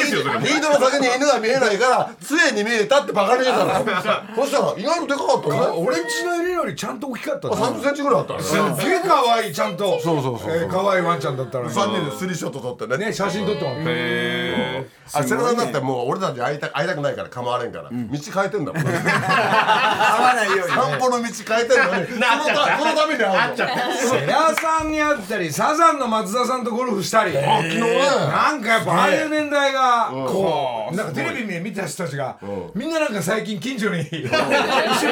[0.49, 3.69] ードの先に犬が見えないから杖に見えたってバカにしてたの。
[4.41, 8.45] そしたら意外とでかかった俺んちの犬よりちゃんと大きかったな30センチぐらいあったのね。
[8.45, 10.01] すっげえ可愛いちゃんと。
[10.01, 18.83] そうそうそう可愛いワンちゃんだったのに3人でスリーショット撮ってねね写真撮ってもらってあセラさんだってもう俺たち会いた会いたくないから構われんから、道変えてんだもん。
[18.83, 22.07] 合わないように散歩の道変えてんのに。
[22.09, 23.57] そのたそのために会うの。
[23.57, 27.37] セラさんに会ったりサザンの松田さんとゴルフしたり。
[27.39, 27.99] あ昨日ね。
[28.01, 32.37] なんかやっぱああいう年代がこうなんかテレビで見た人たちが
[32.75, 34.29] みんななんか最近近所に 一緒に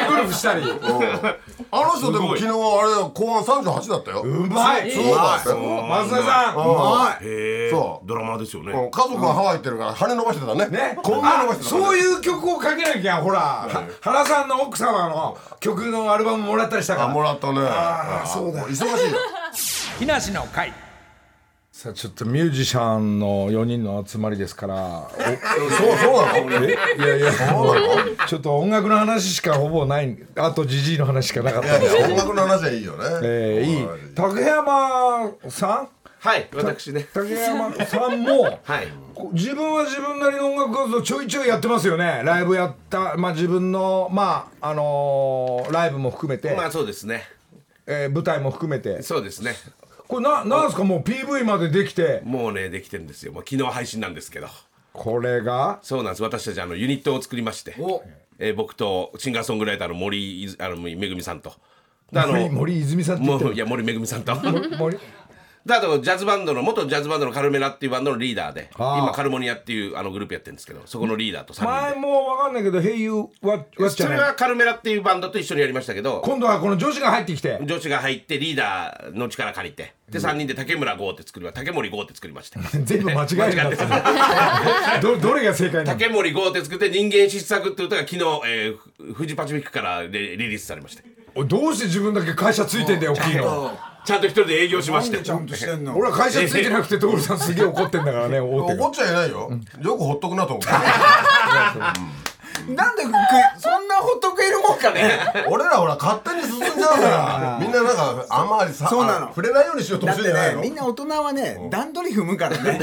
[0.08, 0.62] ゴルフしたり。
[1.70, 4.20] あの人でも昨日あれ後半38だったよ。
[4.22, 4.90] うまい。
[4.90, 5.56] そうだったよ。
[5.58, 6.54] 松田さん。
[6.54, 8.08] うまへえそう。
[8.08, 8.72] ドラマーですよね。
[8.72, 10.66] い家族がハワイ行ってるから羽伸ばしてたね。
[10.68, 17.10] ね、こんな伸ばあしてたそういう曲をかけなきゃほら、は原さんの奥様の曲のアルバムもらったりしたから。
[17.10, 17.60] あもらったね。
[17.62, 18.66] あーそうだ。
[18.66, 19.18] 忙しいよ
[19.98, 20.72] 木梨の会。
[21.72, 25.10] さあちょっとミュージシャンの4人の集まりですから。
[25.10, 26.66] そうそうなの？
[26.66, 27.32] えいやいや。
[28.26, 30.16] ちょっと音楽の話しかほぼない。
[30.36, 33.04] あとジジイの話しかなかったんで音楽の話はいいよね。
[33.22, 33.86] えー、いい。
[34.14, 35.88] 竹山さん？
[36.18, 37.06] はい私ね。
[37.12, 38.88] 竹山さんもはい。
[39.14, 42.22] こ自分は自分なりの音楽活動ちょいちょいやってますよね。
[42.24, 47.22] ライブやったまあ自分のまああのーライブも含めて、まあそうですね。
[47.86, 49.02] えー舞台も含めて。
[49.02, 49.54] そうですね。
[50.08, 50.84] これななんですか？
[50.84, 52.22] もう PV までできて。
[52.24, 53.32] もうねできてるんですよ。
[53.32, 54.48] もう昨日配信なんですけど。
[54.92, 55.78] これが？
[55.82, 56.22] そうなんです。
[56.22, 57.76] 私たちあのユニットを作りまして、
[58.38, 61.52] えー僕とシンガーソングライターの森あのめぐみさんと。
[62.12, 63.50] であの森森泉さんって言ってる。
[63.50, 64.34] もういや森めぐみさんと。
[64.34, 64.96] 森
[65.66, 77.58] であとジャズバンドの元ジャズバンドのカルメラっていうバンドのリーダーで今カルモニアっていうあのグループやってるんですけどそこのリーダーと3人前でもわかんないけど「Hey You What, what じゃないそれはカルメラっていうバンドと一緒にやりましたけど今度はこの女子が入ってきて。
[77.60, 82.60] 女子が入ってリーダーの力借りてで3人で竹村剛って作りま竹森剛って作りまして。
[82.84, 85.98] 全部間違えるんだってどどれが正解なの？
[85.98, 91.02] 竹森剛って作って「人間失策」って歌が昨日、えー、フジパシフィックからリリリースされまして。
[91.34, 95.18] おいどうして自分だけ会社ついてんだよ大きいのちゃんと一人で営業しまして。
[95.18, 95.96] ちゃんとしてんの？
[95.96, 99.50] 俺は会社 ついてなくて所さんすげえ怒ってんだからね 怒っちゃいないよ。
[99.82, 100.68] よくほっとくなと思って
[102.72, 103.08] なんでく
[103.58, 105.20] そんなほっとけるもんかね。
[105.48, 107.58] 俺らほら勝手に進んじゃうから。
[107.60, 109.26] みんななんかあんまりさそうなの。
[109.28, 112.78] 触れないようにしようとだってしてないみんな大人はね段取り踏むからね。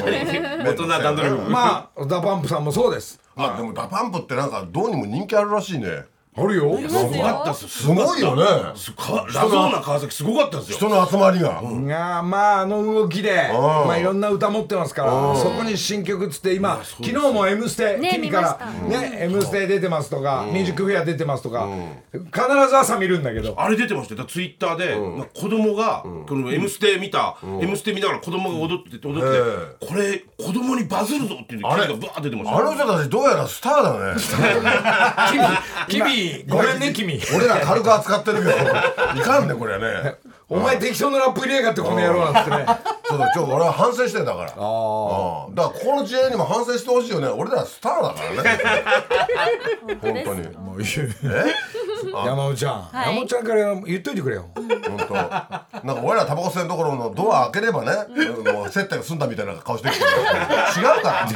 [0.66, 3.20] 大人段取りまあダパンプさんもそうです。
[3.36, 6.06] あでもダパンプってなんかどうにも人気あるらしいね
[6.36, 6.70] あるよ。
[6.70, 7.28] ますよ。
[7.28, 8.44] あったっすすごいよね。
[8.96, 10.78] かラゾーナ川崎すごかったですよ。
[10.78, 11.62] 人の集まりが。
[11.62, 21.68] がまああの動きでまあいろんな歌持ってますからそこに新曲っつって今昨日も「M ステ」ね君からね「M ステ」出てますとか「ミュージックフェア」出てますとか
[22.12, 23.56] 必ず朝見るんだけど。
[23.58, 24.26] あれ出てましたよ。
[24.26, 25.22] ツイッターで、なん。
[25.22, 34.22] か子供が、この「M ステ」見た「M ステ」見ながら子供が踊ってて踊ってて、これ子供にバズるぞっていう記事がバーッ出てましたあの人たちどうやらスターだね。
[35.88, 36.04] 君
[36.48, 37.20] ごめんね君。
[37.36, 40.16] 俺ら軽く扱ってるけどいかんねこれはね。
[40.50, 42.66] お前適当なラップ入れやがってこの野郎なんつってね。
[43.06, 44.48] そうだ今日俺は反省してんだから。
[44.48, 47.28] ああだからここの時代にも反省してほしいよね。
[47.28, 48.60] 俺らスターだからね。
[50.02, 50.50] 本当に。
[50.58, 51.16] もう言う
[52.12, 52.82] 山本ちゃん。
[52.82, 53.08] はい。
[53.08, 54.50] 山本ちゃんから言っといてくれよ。
[54.56, 54.68] 本
[55.08, 55.14] 当。
[55.14, 57.92] なんか俺らタバコ吸えんところのドア開ければね
[58.54, 61.28] もう接待が済んだみたいな顔してるけど違うから。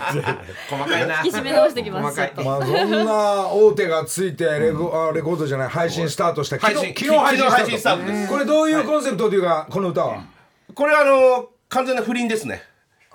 [0.70, 2.20] 細かいな引き締め直してきます。
[2.20, 8.30] 細かいまあそんな大手がついてレコ,、あレコードじゃない配信スタートした昨日配信昨日配信昨日配信スタートです。
[8.30, 10.24] これどういうコンセプトというかこの歌は？
[10.74, 12.62] これはあの完全な不倫ですね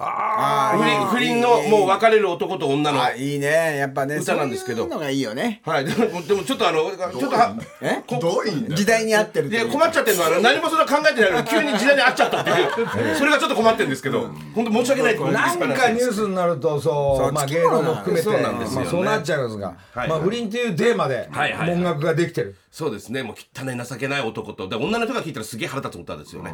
[0.05, 3.77] あ不倫不倫のもう別れる男と女のあいいね。
[3.77, 4.79] やっぱね歌なんですけど。
[4.79, 5.63] そういうのがいいよね。
[5.65, 5.85] はい。
[5.85, 8.03] でもでもちょっとあのちょっとはえ？
[8.21, 8.43] ど
[8.75, 9.67] 時代に合ってるという。
[9.67, 13.17] で困っちゃってるのはあの何もそんな考えてないのに急に時代に合っちゃったっていう。
[13.17, 18.85] それがちょっと困ってるんですけど本当申し訳ないなんかニュースになるとそうまあ芸能も含めてそうなんですよね。
[18.85, 21.69] まあ、そうなっちゃうんですが、はいまあ、不倫っていうテーマではいはい。
[21.69, 23.23] はい音楽ができてる、そうですね。
[23.23, 24.69] もう汚い情けない男と。
[24.69, 26.53] で女の人が聞いたらすげえ腹立つ歌ですよね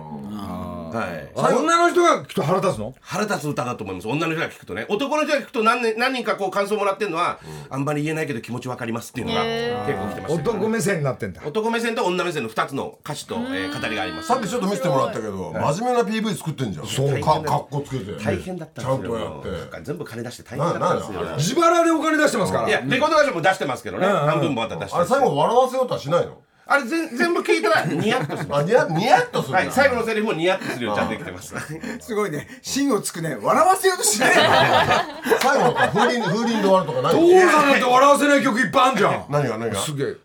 [0.96, 1.28] はい。
[1.36, 2.94] あ女の人がきっと腹立つの？
[3.00, 4.08] 腹立つ歌だと思います。
[4.08, 4.86] 女の人が聞くとね。
[4.88, 11.42] 男の人が聞くと何,、何人かこう感想もらってるのは、あんまり言えないけど気持ちわかりますっていうのが結構来てましたね、男目線になってんだ。
[11.44, 14.28] 男目線と女目線の2つの歌詞と、えー語りがあります。
[14.28, 16.86] さっきちょっと見せてもらったけど真面目な PV 作ってんじゃん。
[16.86, 17.20] そう。
[17.20, 18.12] かかっこつけて。
[18.24, 19.18] 大変だったんですよ。
[19.18, 19.84] ちゃんとやって。
[19.84, 21.24] 全部金出して大変だったんですよ。
[21.24, 22.68] な自腹でお金出してますから。
[22.68, 26.38] いやレコード会社も出してますけどね、半分もまた出してあれ最後笑わせようとはしないの？
[26.70, 31.54] あれ全全部聞いたらニヤッとすあニヤニヤッとするはい、最後のセリフもニヤッとするようにちゃんとできてます。
[32.00, 32.46] すごいね。
[32.60, 34.34] 芯をつくね笑わせようとしない。
[35.40, 39.24] 最後の風鈴風鈴で終わるとかない父さんだって笑わせない曲いっぱいあんじゃん。
[39.30, 39.76] 何が何が？
[39.80, 40.16] すげえ。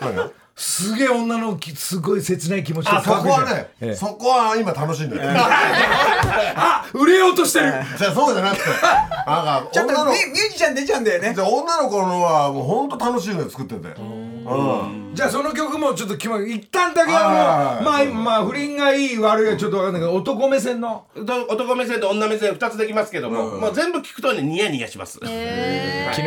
[0.00, 0.30] 何が？
[0.62, 3.94] すげえ女のきすごい切ない気持ちをあそこはね、ええ。
[3.96, 7.72] そこは今楽しいんだよ、 あ売れようとしてる。
[7.98, 8.62] じゃあそうじゃなくて。
[8.70, 11.32] なんか ちょっとミュミュージシャン出ちゃうんだよね。
[11.34, 13.88] じゃあ女の子のはもうほんと楽しいの作ってて。
[13.88, 15.10] うん。
[15.12, 16.48] じゃあその曲もちょっと決まる。
[16.48, 21.06] 一旦だけあはいのまあまあ不倫がいい悪いはちょっと分かんないけど男目線の？
[21.26, 25.32] と男目線と女目線2つできますけども、まあ、全部聞くとねニヤニヤします、昨日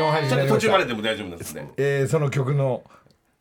[0.02, 1.72] 配信ちょっと途中まででも大丈夫なんですね。
[1.78, 2.84] えーその曲の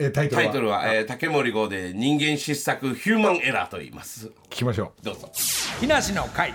[0.00, 0.42] えータイトルは？
[0.42, 4.26] タイトルは、えー、竹森号で人間失策ヒューマンエラーと言います。
[4.50, 5.30] 聞きましょどうぞ。
[5.30, 6.52] う木梨の会。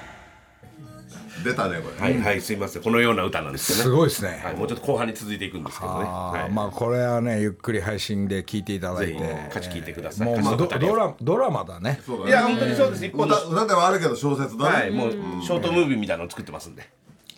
[1.42, 2.82] 出たねこれ、はい、はい、すいません。
[2.82, 4.42] このような歌なんですけすどねごいですね。
[4.44, 6.52] はい、もうちょっと後半に続いていくんですけどね、はい。
[6.52, 9.14] まあこれはねゆっくり配信で聞いていただいて。
[9.14, 10.28] ぜひ歌詞聞いてください。
[10.28, 12.02] もうまあドドラドラマだね。
[12.06, 12.32] そうだね。
[12.32, 13.06] いや本当にそうです。
[13.06, 16.84] 一本の歌歌ではあるけど小説だね、はいもうショートムービーみたいなのを作ってますんで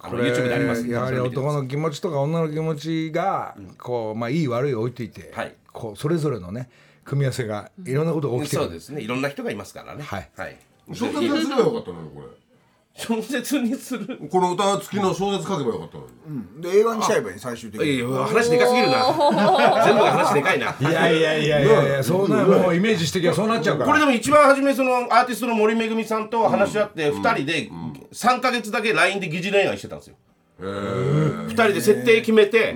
[0.03, 5.55] あのこれ YouTube でありますやはり男の気持ちとか女の気持ちがこうまあいい悪い置いといてはい。
[5.71, 6.69] こうそれぞれのね
[7.03, 8.63] 組み合わせがいろんなことが起きてる。
[8.63, 9.01] そうですね。
[9.01, 10.03] いろんな人がいますからね。
[10.03, 10.29] はい。
[10.35, 10.57] はい、
[10.93, 12.21] 小説にすればよかったのにこ
[12.93, 14.05] 小説にする。
[14.07, 16.05] れこの歌付きの小説書けばよかったの
[16.57, 17.87] に、で映画にしちゃえばいい最終的に。
[17.87, 19.05] いやいや話でかすぎるな。
[19.85, 20.75] 全部が話でかいな。
[20.79, 21.83] いやいやいやいや。
[21.83, 23.87] いやそうなもうイメージしてきゃそうなっちゃうから。
[23.87, 27.69] これでも一番初めそのアーティストの森めぐみさんと話し合って2人で
[28.11, 30.15] 3か月だけ LINE で疑似恋愛してたんですよ。
[30.59, 32.75] 2人で設定決めて、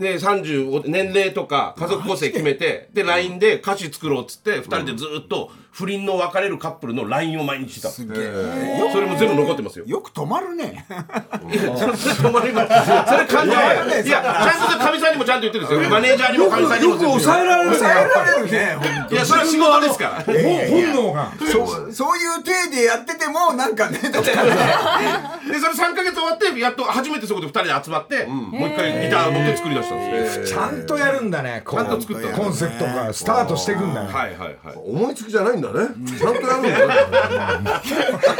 [0.00, 9.84] で30年齢とか家族構成決めてで LINE で歌詞作ろうっつって2人でずっと不倫の別れるカップルの LINE を毎日してたんですそれも全部残ってますよ。
[9.86, 10.84] よく止まるね。
[10.90, 13.10] 止まります。
[13.10, 13.88] それ感情はい。
[13.88, 15.88] やちゃんとかみさんにもちゃんと言ってるんですよ。
[15.88, 16.98] マネージャーにもかみさんにもよ。
[16.98, 18.78] く抑えられるねやっぱりね
[19.10, 20.20] いやそれは仕事ですから。
[20.24, 21.32] ほ本能が。
[21.38, 34.12] そうそういう体でやっててもなんかね でそれ3か月終わってやっと初めてそこで2人で集まって、もう一回ギター持って作り出したんですよ、ちゃんとやるんだねちゃんと作ったコンセプトがスタートしていくんだね。
[34.12, 34.76] はいはいはい。
[34.76, 35.88] 思いつきじゃないんだね。
[36.18, 37.70] ちゃんとやるんだね。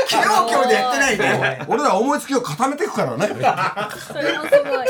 [0.09, 1.65] 昨日今日でやってないね。
[1.69, 3.27] 俺ら思いつきを固めていくからね。
[3.29, 3.35] そ
[4.15, 4.87] れもすごい。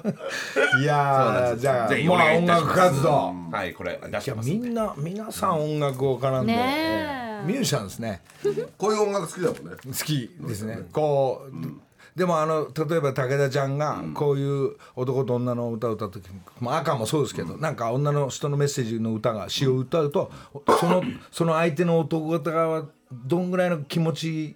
[0.80, 3.34] いやーじゃあまあ音楽活動。
[3.52, 7.46] はいこれ出しますみんな皆さん音楽を絡んでねえ。
[7.46, 8.22] ミュージシャンですね。
[8.78, 9.76] こういう音楽好きだもんね。
[9.86, 10.78] 好きですね。
[10.92, 11.52] こう
[12.20, 16.28] でもあの例えば武田ちゃんがこういう男と女の歌を歌う時
[16.60, 20.30] まあ赤もそうですけどなんか女の人のメッセージの歌が詩を歌うと
[20.78, 21.02] その
[21.32, 24.54] その相手の男方はどんぐらいの気持ち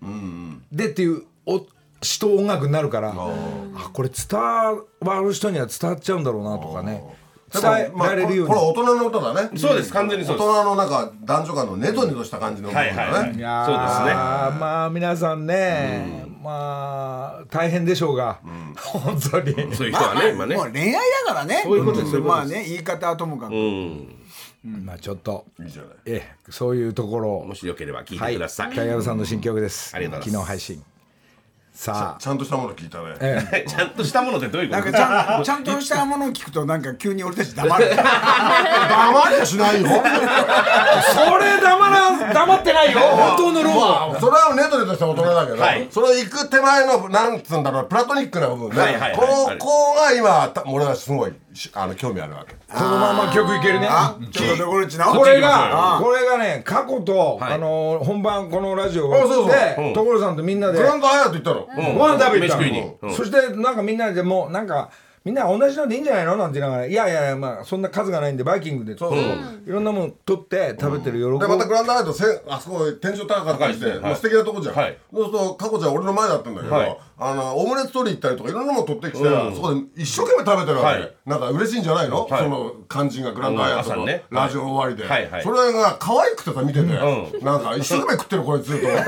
[0.70, 1.64] でっていうお
[2.02, 7.02] 詩と音楽になるからあこれ伝わる人には伝わっちゃうんだろうなとかね。
[7.50, 8.54] 伝えられるように。
[8.54, 9.50] これ大人の歌だね。
[9.56, 10.48] そうです完全に大そうです。
[10.48, 14.14] 人のなんか男女間のネトネトした感じの部分だね、はいはいはいいやーそうですね。
[14.58, 18.40] まあ皆さんね、まあ大変でしょうが、
[18.76, 19.54] 本当に。
[19.74, 20.56] そういう人はね今ね。
[20.56, 20.92] もう恋愛
[21.26, 21.62] だからね。
[21.64, 23.54] そういうことですまあね言い方はともかく。
[23.54, 24.18] うん。
[24.84, 25.92] まあちょっといいじゃない。
[26.06, 27.46] ええそういうところを。
[27.46, 30.44] もしよければ聞いはいてください、タイガーさんの新曲です、ありがとうございます。
[30.44, 30.93] 昨日配信
[31.74, 32.20] さあ。
[32.20, 37.90] ちゃんとしたもの聞いたね、え ちゃんとしたものってどういうこなんとかちゃんちゃんとしたものを聞くとなんか急に俺たち黙る。
[37.96, 39.88] 黙りはしないよ。
[39.88, 39.94] そ
[41.38, 43.00] れ黙ら黙ってないよ。
[43.00, 44.16] 本当のロマ。
[44.16, 45.88] ンそれはネトネトした大人だけど、はい。
[45.90, 51.30] それ行く手前のなんつうんだろうプラトニックな部分ね、はいはいはいこの子が今た俺はすごい。
[51.30, 51.34] し
[51.74, 52.54] あの興味あるわけ。
[52.54, 53.86] このまま曲いけるね。
[53.88, 55.04] あちょっとどころちの？
[55.06, 57.54] これあがこれがね過去と、はい。
[57.54, 59.94] あの本番このラジオあそうそう。
[59.94, 61.98] 所さんとみんなでグランドハイアット行ったの、うん。
[61.98, 63.12] ご飯食べに行ったの。
[63.12, 64.90] そしてなんかみんなでもうなんか
[65.24, 66.36] みんな同じのでいいんじゃないの？
[66.36, 66.86] なんて言いながら。
[66.86, 68.94] いやいやいやまあそんな数がないんでバイキングで。
[68.94, 69.20] そうそう、
[69.66, 74.00] いろんなもの取って食べてる喜びでまたグランドアットせあそこ天井高かったりして、高いですねはい。
[74.00, 74.98] まあ、素敵なとこじゃん、はい。
[75.12, 76.98] そうすると佳子ちゃん俺の前だったんだけど、はい。
[77.16, 79.54] あのオムレツ取り行ったりとかいろんなもの取ってきて、うん。
[79.54, 81.14] そこで一生懸命食べてるわけ、はい。
[81.24, 82.42] なんか嬉しいんじゃないの、はい。
[82.42, 84.10] その肝心がグランドアットのうん。
[84.10, 84.24] 朝ね。
[84.28, 89.04] ラジオ終わりで、それが可愛くてさ見てて、うなんか一生懸命食ってるこいつと思って。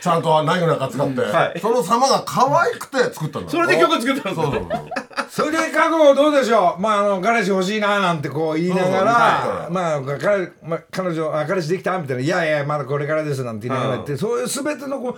[0.00, 1.60] ちゃんとナイフなんか使って、はい。
[1.60, 4.93] その様が可愛くて作ったんだそれで曲作ったんですよ
[5.30, 6.80] それで過去どうでしょう？
[6.80, 15.16] まああの彼氏欲しいななんてこう言いながらまあ彼,、まあ、彼女あ彼氏できたみたいな「いやいやまだこれからです」なんて言いながら言って、そういう全てのこう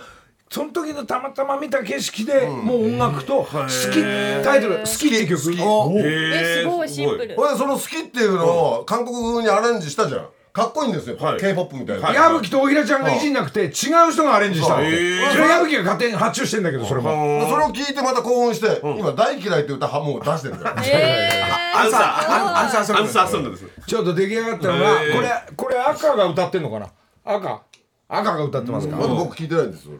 [0.49, 4.01] その時のたまたま見た景色で、もう音楽と好き
[4.43, 7.35] タイトル「好き」って曲をえすごいシンプル。
[7.35, 7.49] ほい。
[7.51, 8.45] でその好きっていうの
[8.79, 10.27] を韓国風にアレンジしたじゃん
[10.57, 11.39] かっこいいんですよ、はい。
[11.39, 13.19] K p o p みたいな、矢吹と大平ちゃんがい。
[13.19, 13.71] じんなくて違う
[14.11, 14.77] 人がアレンジしたの。
[14.77, 17.11] それ矢吹が勝手に発注してんだけどそれも。
[17.11, 20.75] でそれを聞いてまた興奮して、今大嫌いって歌はもう出してるんだよ。
[20.83, 26.89] えアンサーアンアンサーソングアンサーソングですちょっと出来上がったのがこれこれ赤が歌ってんのかな
[27.23, 27.61] 赤
[28.09, 29.97] 赤が歌ってますかまだ僕聞いてないんです俺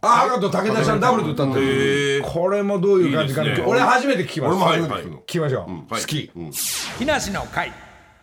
[0.00, 6.30] あ赤と武田さんダブルで歌ってるこれもどういう感じかね俺初めて聞きま俺もす初めて聞くの、聞きましょうはい好き
[6.98, 7.72] 木梨の会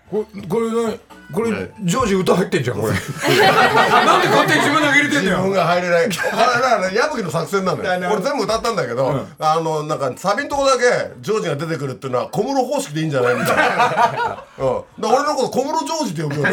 [0.10, 1.00] これこれね
[1.34, 2.94] これジョージ歌入ってんじゃんこれ。
[2.94, 6.04] なんで勝手に自分だけ入れてんだ自分よが入れない。
[6.06, 8.12] あれだから矢吹の作戦なんだよ。
[8.14, 16.48] 俺全部歌ったんだけど、あのなんかサビのとこだけジョージが出てくるっていうのは小室方式でいいんじゃないみたいな、 うん、俺のこと小室ジョージって呼ぶよ。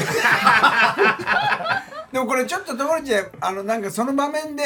[2.12, 4.62] でもこれちょっとところちゃんあのなんかその場面で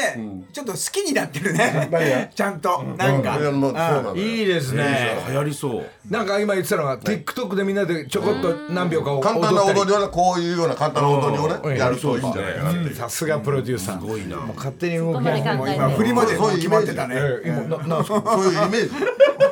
[0.51, 2.29] ちょっと好きになってるね。
[2.35, 2.71] ちゃんと。
[2.71, 4.15] うそうなんだよ。
[4.17, 5.17] いいですね。
[5.29, 9.39] 流行りそうなんか今言ってたのが TikTok でみんなでちょこっと何秒か踊ったり。
[9.41, 11.73] 簡単な踊りをねこういうような簡単な踊りをうん。
[11.73, 13.99] ねやるといいんじゃないかなさすがプロデューサー。
[13.99, 14.37] すごいな。
[14.37, 17.19] もう勝手に動き今振りまでもう決まってたね。
[17.19, 18.91] そういうイメージ。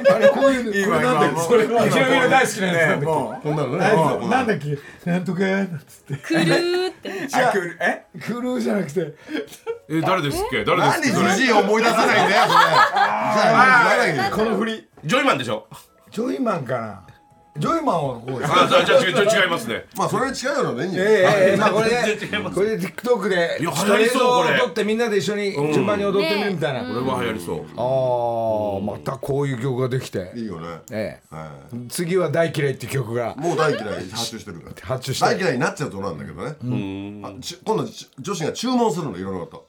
[0.10, 1.44] あれこういう今今もう。
[1.44, 1.88] それは。
[1.90, 3.80] ヒロミの大好きなやつこんなのね。
[4.30, 4.44] な。
[4.44, 4.78] んだっけ？
[5.10, 6.24] なんとかやっつって。
[6.24, 7.10] くるーって。
[7.82, 8.06] え？
[8.22, 9.14] クルーじゃなくて。
[9.90, 10.64] え誰ですっけ？
[10.64, 11.10] 誰です何っけ？
[11.12, 12.30] それじじい思い出さないん
[14.16, 15.68] だよこの振りジョイマンでしょ
[16.16, 17.04] ジョイマンかな。
[17.58, 19.84] ジョイマンはこうですあじゃあじゃあ違う違う違いますね。
[19.98, 27.66] まあそれに近いようなのでいいんじゃないええええまあこれでこれで TikTok でいや流行りそう像をこれ撮ってみんなで一緒に順番に踊ってみるみたいな、これは流行りそう。
[27.76, 30.32] ああまたこういう曲ができて。
[30.38, 30.68] いいよね。
[30.90, 31.36] ええ。
[31.36, 31.52] は
[31.90, 33.36] 次は「大嫌い」って曲が。
[33.38, 34.88] いもう大嫌い発注してるから。
[34.88, 36.56] 発注して大嫌いになっちゃうとなんだけどね。
[36.62, 39.68] 今度ち女子が注文するのいろいろと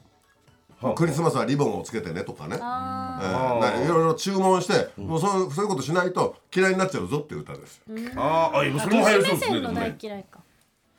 [0.95, 2.57] クリスマスはリボンをつけてねとかね。
[2.59, 7.81] えーないろいろ注文してもうそういうそういうことしないと嫌いになっちゃうぞっていう歌です。
[8.17, 10.41] あーあ今それも流行りそうですね大嫌いか。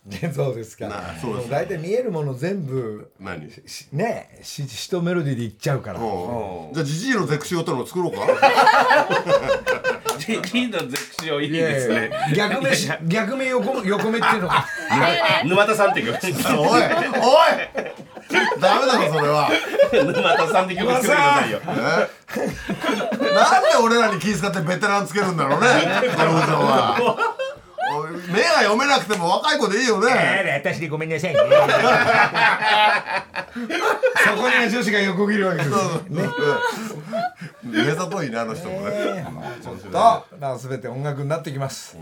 [0.34, 0.88] そうですか。
[0.88, 1.50] なそうです。
[1.50, 3.52] 大体見えるもの全部何？
[3.68, 6.00] しねし詩とメロディーでいっちゃうから。
[6.00, 6.74] うん。
[6.74, 8.20] じゃあジジイのゼクシオってのを作ろうか？
[10.18, 12.10] ジジイのゼクシオいいですね。
[12.36, 14.66] 逆目し逆目横横目っていうのが。
[15.46, 16.18] 沼田さんって曲
[16.58, 16.82] おいおい
[18.60, 19.50] ダメだろそれは。
[19.92, 21.60] 沼田さんって曲作ってくださいよ。
[21.66, 21.74] え
[23.34, 25.68] なんで俺らに気遣ってベテランつけるんだろうね
[26.18, 26.98] 彼女は。
[27.90, 30.62] おい目が読めなくても若い子でいいよね。
[30.62, 31.40] 私でごめんなさいね。
[34.26, 35.70] そこには女子が横切るわけです
[37.72, 39.26] 目ざといねあの人もね。
[39.92, 39.98] と、
[40.40, 41.98] まあ、全て音楽になってきます、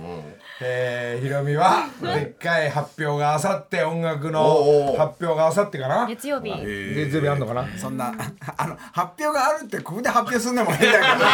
[0.62, 6.06] えー、ひろみはでっかい発表があさって音楽の発表があさってかな。
[6.08, 6.50] 月曜日。
[6.50, 7.66] 月曜日あんのかな？
[7.78, 8.14] そんな
[8.58, 11.14] あの発表があるってここで発表するのも変だけど。
[11.16, 11.26] 変だ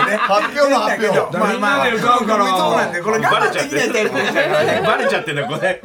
[0.00, 0.16] けどね。
[0.16, 1.38] 発表の発表。
[1.38, 2.46] まあまあみんなで歌うから。
[2.46, 4.08] そうなんでこれ我慢できないタイ
[4.82, 5.80] バレちゃってんだこれ。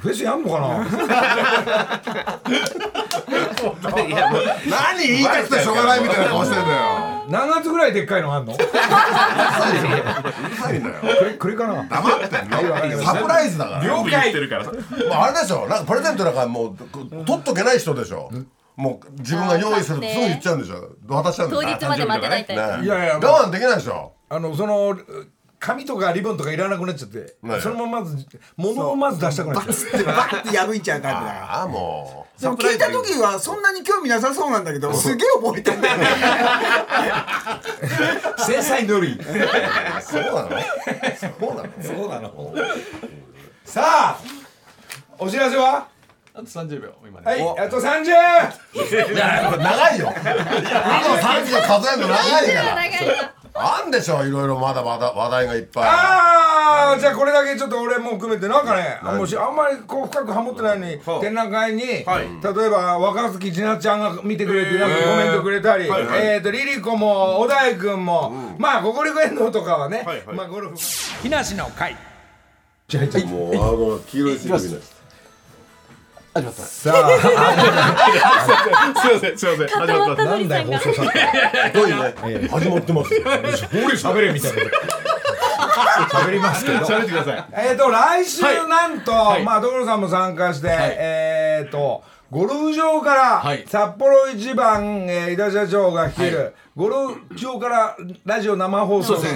[0.00, 0.86] フェスやんのかな？
[4.06, 4.42] いやもう。
[4.68, 8.52] 何言いたくてしょうがないみたいな顔してんだよ何月ぐらいでっかいのあんの？
[8.52, 8.68] こうる
[10.56, 10.82] さいよ。
[11.24, 11.84] れこれかな？
[11.84, 12.50] 黙ってん
[12.98, 13.02] の？
[13.02, 13.84] サプライズだから。
[13.84, 14.32] 了解。
[14.32, 14.74] てるからもう
[15.12, 15.66] あれでしょ。
[15.66, 16.76] なんかプレゼントなんかもう
[17.24, 18.30] 取っとけない人でしょ。
[18.76, 20.96] もう自分が用意するとすぐ言っちゃうんでしょ。
[21.08, 22.82] 渡しちゃうんで当しょ日まで待ってないタイプ。
[22.82, 24.12] ねいやいや我慢できないでしょ。
[24.28, 24.98] あのその
[25.58, 28.26] 紙とかリボンとかいらなくなっちゃってねそのまままず
[28.56, 29.98] 物をまず出したくなっちゃう。
[29.98, 31.60] でバッて破いちゃうタイプだから。
[31.60, 36.06] ああもうでも聞いた時はそんなに興味なさそうなんだけどすげえ覚えてんだよね。
[38.38, 39.18] 繊細のり。
[40.02, 40.50] そうなの？
[41.20, 41.70] そうなの。
[41.82, 42.54] そうなの？
[43.64, 43.82] さ
[44.18, 44.20] あ
[45.18, 45.88] お知らせは？
[46.34, 47.26] あと30秒今ね。
[47.26, 48.52] はいあと30いや
[49.50, 50.12] これ長いよ。
[50.12, 50.20] あ
[51.02, 52.74] と30数えるの長いから。
[52.74, 53.32] 長いわ。
[53.54, 55.84] あんでしょいろいろまだまだ話題がいっぱい。
[55.88, 62.04] ああじゃあこれだけちょっと俺も含めてなんかねあもしあんまりこう深くハモってないのに展覧会に例え
[62.70, 70.76] ば若槻千夏ちゃんが見てくれてなんかコメントくれたりえっとリリコも小田井君もまあココリコ遠藤とかはねまあゴルフ。
[71.22, 71.96] 木梨の会。
[73.26, 73.58] もうあ
[73.94, 74.80] の黄色いシールみたい
[76.42, 77.10] さあ。
[79.00, 79.68] すいませんすいません。
[79.68, 82.48] 始まってますなんだよ放送されすごいね。
[82.48, 83.32] 始まってます俺
[83.94, 84.62] 喋れみたいな
[86.10, 86.78] 喋りますけど。
[86.78, 87.44] 喋ってください。
[87.52, 88.68] えっと来週はい。
[88.68, 89.44] なんと、はい。
[89.44, 93.64] まあ所さんも参加して、えっとゴルフ場から、はい。
[93.68, 99.28] 札幌一番、えー、井田社長が率いる、ゴルフ場からラジオ生放送して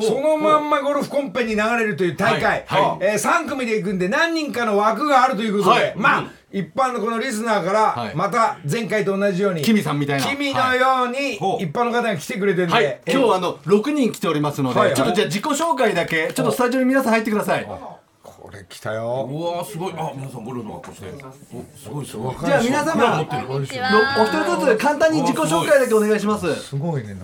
[0.00, 0.22] そ,、はい。
[0.22, 2.82] のまんまゴルフコンペに流れるという大会、はい。
[2.82, 3.04] はい。
[3.04, 5.92] えー、3組で行くんで何人かの枠があるということで、はい。
[5.96, 8.14] まあ、一般のこのリスナーから、はい。
[8.14, 10.26] また前回と同じようにキミさんみたいな。
[10.26, 13.12] 君のように、一般の方が来てくれてるんで、はい、えー。
[13.12, 14.96] 今日はあの6人来ておりますので、はいはい。
[14.96, 17.66] ちょっとじゃあ自己紹介だけちょっとスタジオに皆さん入ってください。
[18.22, 19.28] これ来たよ。
[19.30, 19.94] うわーすごい。
[19.96, 21.08] あ皆さんゴルフの格好して。
[21.10, 22.36] おすごいすごい。
[22.44, 23.22] じゃあ皆様おは。
[23.22, 23.28] 一
[24.44, 26.52] 人ずつ簡単に自己紹介だけお願いします。
[26.54, 27.16] すごいね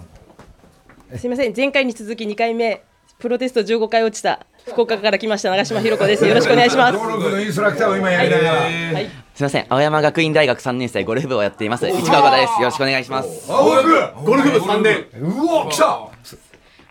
[1.17, 2.83] すみません前回に続き2回目
[3.21, 8.69] プロテスト15回落ちた福岡から来ました長島ひろ子ですよろしくお願いしますゴルフのインストラクターを今やりながら、は
[9.01, 9.07] い
[9.37, 11.87] すみません、青山学院大学3年生ゴルフ部をやっています。
[11.87, 12.53] 市川岡田です。
[12.59, 13.53] よろしくお願いします。
[13.53, 16.09] あゴルフゴルフ部3年うわ来た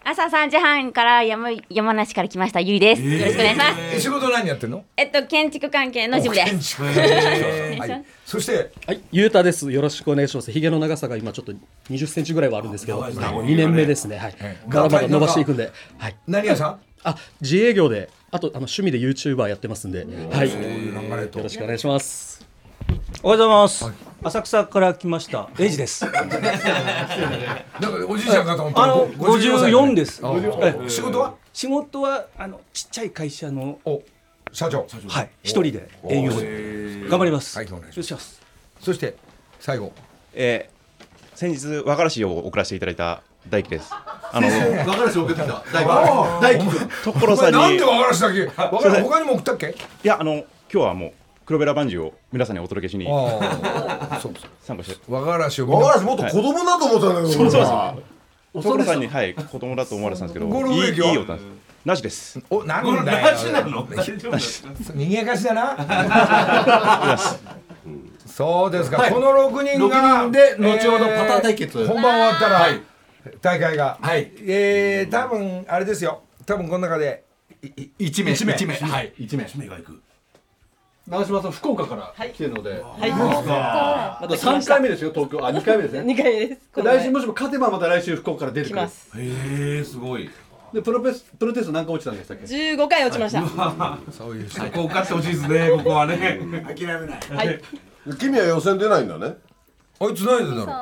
[0.04, 3.02] 朝3時半から山山梨から来ましたゆいです。
[3.02, 3.70] よろしくお願いします。
[3.96, 4.84] え仕事何やってんの？
[4.96, 6.84] えっと建築関係の事務です。
[6.84, 8.72] はいそして？
[8.86, 9.72] はい、ゆうたです。
[9.72, 10.52] よろしくお願いします。
[10.52, 11.54] ひげの長さが今ちょっと
[11.90, 14.18] 20センチぐらいはあるんですけど、2年目ですね。
[14.20, 14.36] はい。
[14.68, 16.16] まだまだ伸ばしていくんで、はい。
[16.28, 16.80] 何屋さん？
[17.06, 20.50] あ、自営業で、あとあの趣味で YouTuber やってますんで、はい。
[20.50, 22.44] よろしくお願いします。
[23.22, 23.92] おはようございます。
[24.24, 25.48] 浅草から来ました。
[25.60, 26.02] エイジです。
[26.06, 26.28] だか
[27.80, 30.22] らおじいちゃんかと思ったあの五十四です。
[30.88, 31.36] 仕事は？
[31.54, 34.02] 仕事はあのちっちゃい会社のお
[34.52, 36.32] 社長はい一人で営業
[37.08, 37.56] 頑張ります。
[37.56, 38.42] はいお願いしよろしくお願いします。
[38.82, 39.16] そして
[39.60, 39.94] 最後
[40.34, 43.92] えー、先日和がらしを送らせていただいた大輝です。
[43.92, 45.64] あの和がらし送ってきた。
[45.72, 46.40] 大輝。
[46.42, 47.58] 大輝所さんに。
[47.58, 48.52] 前なんで和がらしだけ？
[48.58, 49.68] 和がらし他にも送ったっけ？
[49.68, 49.74] い
[50.08, 51.12] やあの今日はもう
[51.46, 54.98] 黒ベラバンジーを皆さんにお届けしに参加して。
[55.08, 57.96] 和がらしを和がらしもっと子供だと思ったんだけどそうそうですさ
[58.54, 61.46] 所さんにはい子供だと思われてたんですけど、いいいい歴は音なんです。
[61.86, 62.40] なしです。
[62.50, 63.32] おなんだよ。
[63.32, 63.86] なしなの？
[63.88, 64.66] 大丈夫です
[64.96, 65.44] 賑やかし。
[65.44, 65.78] だ な
[68.26, 71.80] そうですか、この6人が六人で後ほどパター対決。
[71.80, 72.82] えー本番終わったら、はい
[73.42, 74.32] 大会が、はい。
[74.42, 76.22] えー、多分あれですよ。
[76.46, 77.24] 多分この中で
[77.62, 79.14] 1名一名一名はい。
[79.18, 80.02] 1名目が行く
[81.08, 83.12] 長島さん福岡から来てるので、はい。
[83.12, 85.46] あと3回目ですよ東京。
[85.46, 86.02] あ2回目ですね。
[86.02, 86.84] 2回目です。
[86.84, 89.12] 来週もしも勝てばまた来週福岡から出てくる来ます。
[89.16, 90.30] へえすごい。
[90.74, 94.00] でプロペスプロテスト何回落ちたんでしたっけ15回落ちました。
[94.12, 94.62] そういう人。
[94.62, 96.40] ここ受かってほしいですねここはね。
[96.66, 97.08] 諦めない。
[97.08, 97.62] はい。
[98.20, 99.36] 君は予選出ないんだね
[99.98, 100.76] あいつ何でだろう？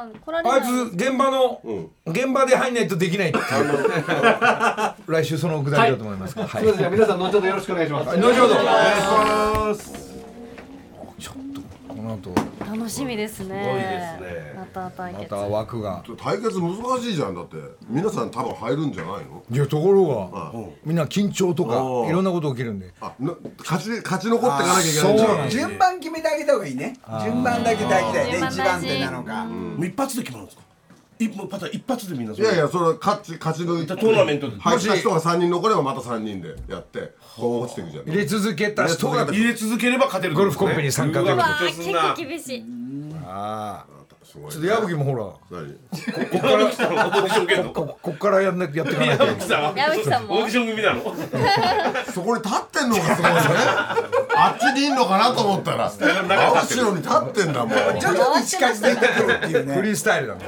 [0.49, 1.61] あいつ現場の、
[2.07, 3.43] 現場で入んないとできないっていう。
[5.11, 6.33] 来週そのくだりだと思います。
[6.33, 8.17] から、すみませんじゃあ皆さん後ほどよろしくお願いします。
[8.17, 8.53] 後ほど。
[8.55, 10.13] お願いします。
[11.87, 12.31] この後
[12.77, 13.45] 楽しみですね。
[13.45, 14.53] すごいですね。
[14.57, 15.33] また対決。
[15.33, 16.03] また枠が。
[16.17, 17.35] 対決難しいじゃん。
[17.35, 17.57] だって
[17.87, 19.43] 皆さん多分入るんじゃないの？
[19.49, 20.53] いやところが
[20.83, 22.93] みんな緊張とかうんいろんなこと起きるんで。
[23.01, 26.97] あな勝ち勝ち残っていかなきゃいけない順番決めてあげた方がいいね。
[27.23, 28.47] 順番だけ大事だよね。
[28.47, 29.47] 一番手なのか。
[29.79, 30.63] 一発で決まるんですか？
[31.19, 38.05] 一パターン一発でみんないやいやそれ勝ち勝ち抜いてトーナメントで入った人が3人残ればまた3人でやってこう落ちていくじゃん。
[38.05, 42.63] 入れ続けた人が入れ続ければ勝てるゴルフコンペに参加というわ結構厳しい。
[43.25, 44.02] ああ
[44.33, 45.59] すごいちょっと矢吹もほら。
[45.61, 45.73] 何？
[45.73, 45.77] こ
[46.31, 50.33] こから来たのオーディション受けんのここっからやんなやっていかないと矢吹さん矢吹さんも。
[50.33, 51.03] オーディション組なの？
[52.11, 53.39] そこに立ってんのがすごいね。
[54.35, 55.87] あっちにいんのかなと思ったら。
[55.87, 57.69] 真後ろに立ってんだもん。
[57.99, 59.75] 徐々に近づいてくるっていうね。
[59.75, 60.43] フリースタイルだもん。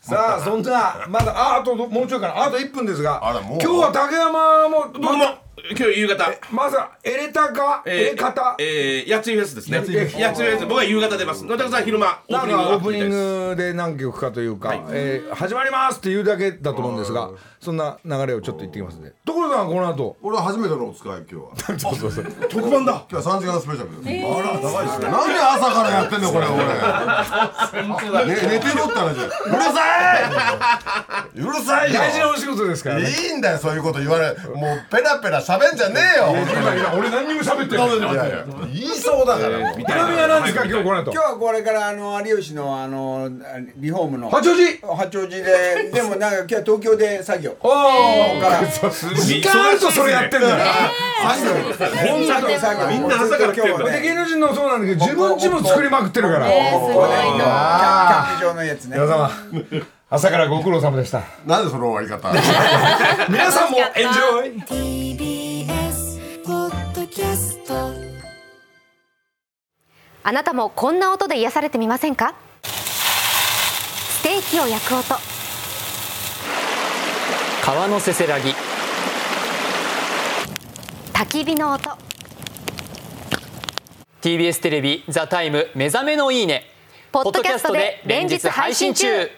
[0.00, 2.44] さあそんなまだああともうちょいかな。
[2.44, 5.24] あと1分ですが今日は竹山も僕も
[5.56, 6.24] 今日夕方。
[6.50, 8.56] まずはエレタかエレカタ。
[8.58, 9.78] えー、やついフェスですね。
[9.78, 10.66] やついフェス。
[10.66, 11.44] 僕は夕方出ます。
[11.44, 17.30] 野田さん昼間オーなんプニングかオープニングで何曲かというか、えー始まりますって言うだけだと思うんですが
[17.60, 19.12] そんな流れをちょっと言ってきますね。
[19.24, 20.16] 所さんこの後？
[20.22, 21.78] 俺は初めてのお使い今日は。
[21.78, 22.24] そうそうそう。
[22.48, 23.04] 特番だ。
[23.10, 24.04] 今日は3時間スペシャル。
[24.04, 24.36] です、えー。
[24.36, 25.10] あら長いですね。
[25.10, 26.64] なんで朝からやってんのこれ俺、
[28.26, 29.14] ね、寝てろって話。
[29.14, 29.80] うるさ
[31.34, 31.40] い！
[31.40, 32.00] うるさいよ。
[32.00, 33.08] 大事なお仕事ですからね。
[33.08, 36.32] いいんだよそういうこと言われもうペラペラ喋んじゃねえよ
[36.96, 37.88] 俺何にも喋ってない。
[38.72, 43.30] 言いそうだから、みには何ですか今日この後今日はこれからあの有吉のあの
[43.76, 44.30] リフォームの。
[44.30, 44.80] 八王子？
[44.82, 47.50] 八王子ででもなんか今日は東京で作業。
[47.52, 48.64] おここから。
[48.66, 50.56] 時間あるとそれやってんだよ。
[52.08, 52.88] 本当に作業。
[52.88, 56.46] みんな朝から来てるで芸能人のそうなんだけど自分家も作りまくってるから。
[56.46, 58.38] ねすごいのあー。
[58.40, 58.96] キャンプ場のやつね
[60.14, 61.24] 朝からご苦労様でした。
[61.44, 62.30] なんでその終わり方？
[63.28, 64.62] 皆さんもエンジョイ
[65.16, 67.74] TBS ポッドキャスト。
[70.22, 72.34] あなたもこんな音で癒されてみませんか？
[72.62, 75.16] ステーキを焼く音。
[77.64, 78.54] 川のせせらぎ。
[81.12, 81.90] 焚き火の音。
[84.22, 86.70] TBS テレビ「ザタイム目覚めのいいね」
[87.10, 89.28] ポッドキャストで連日配信中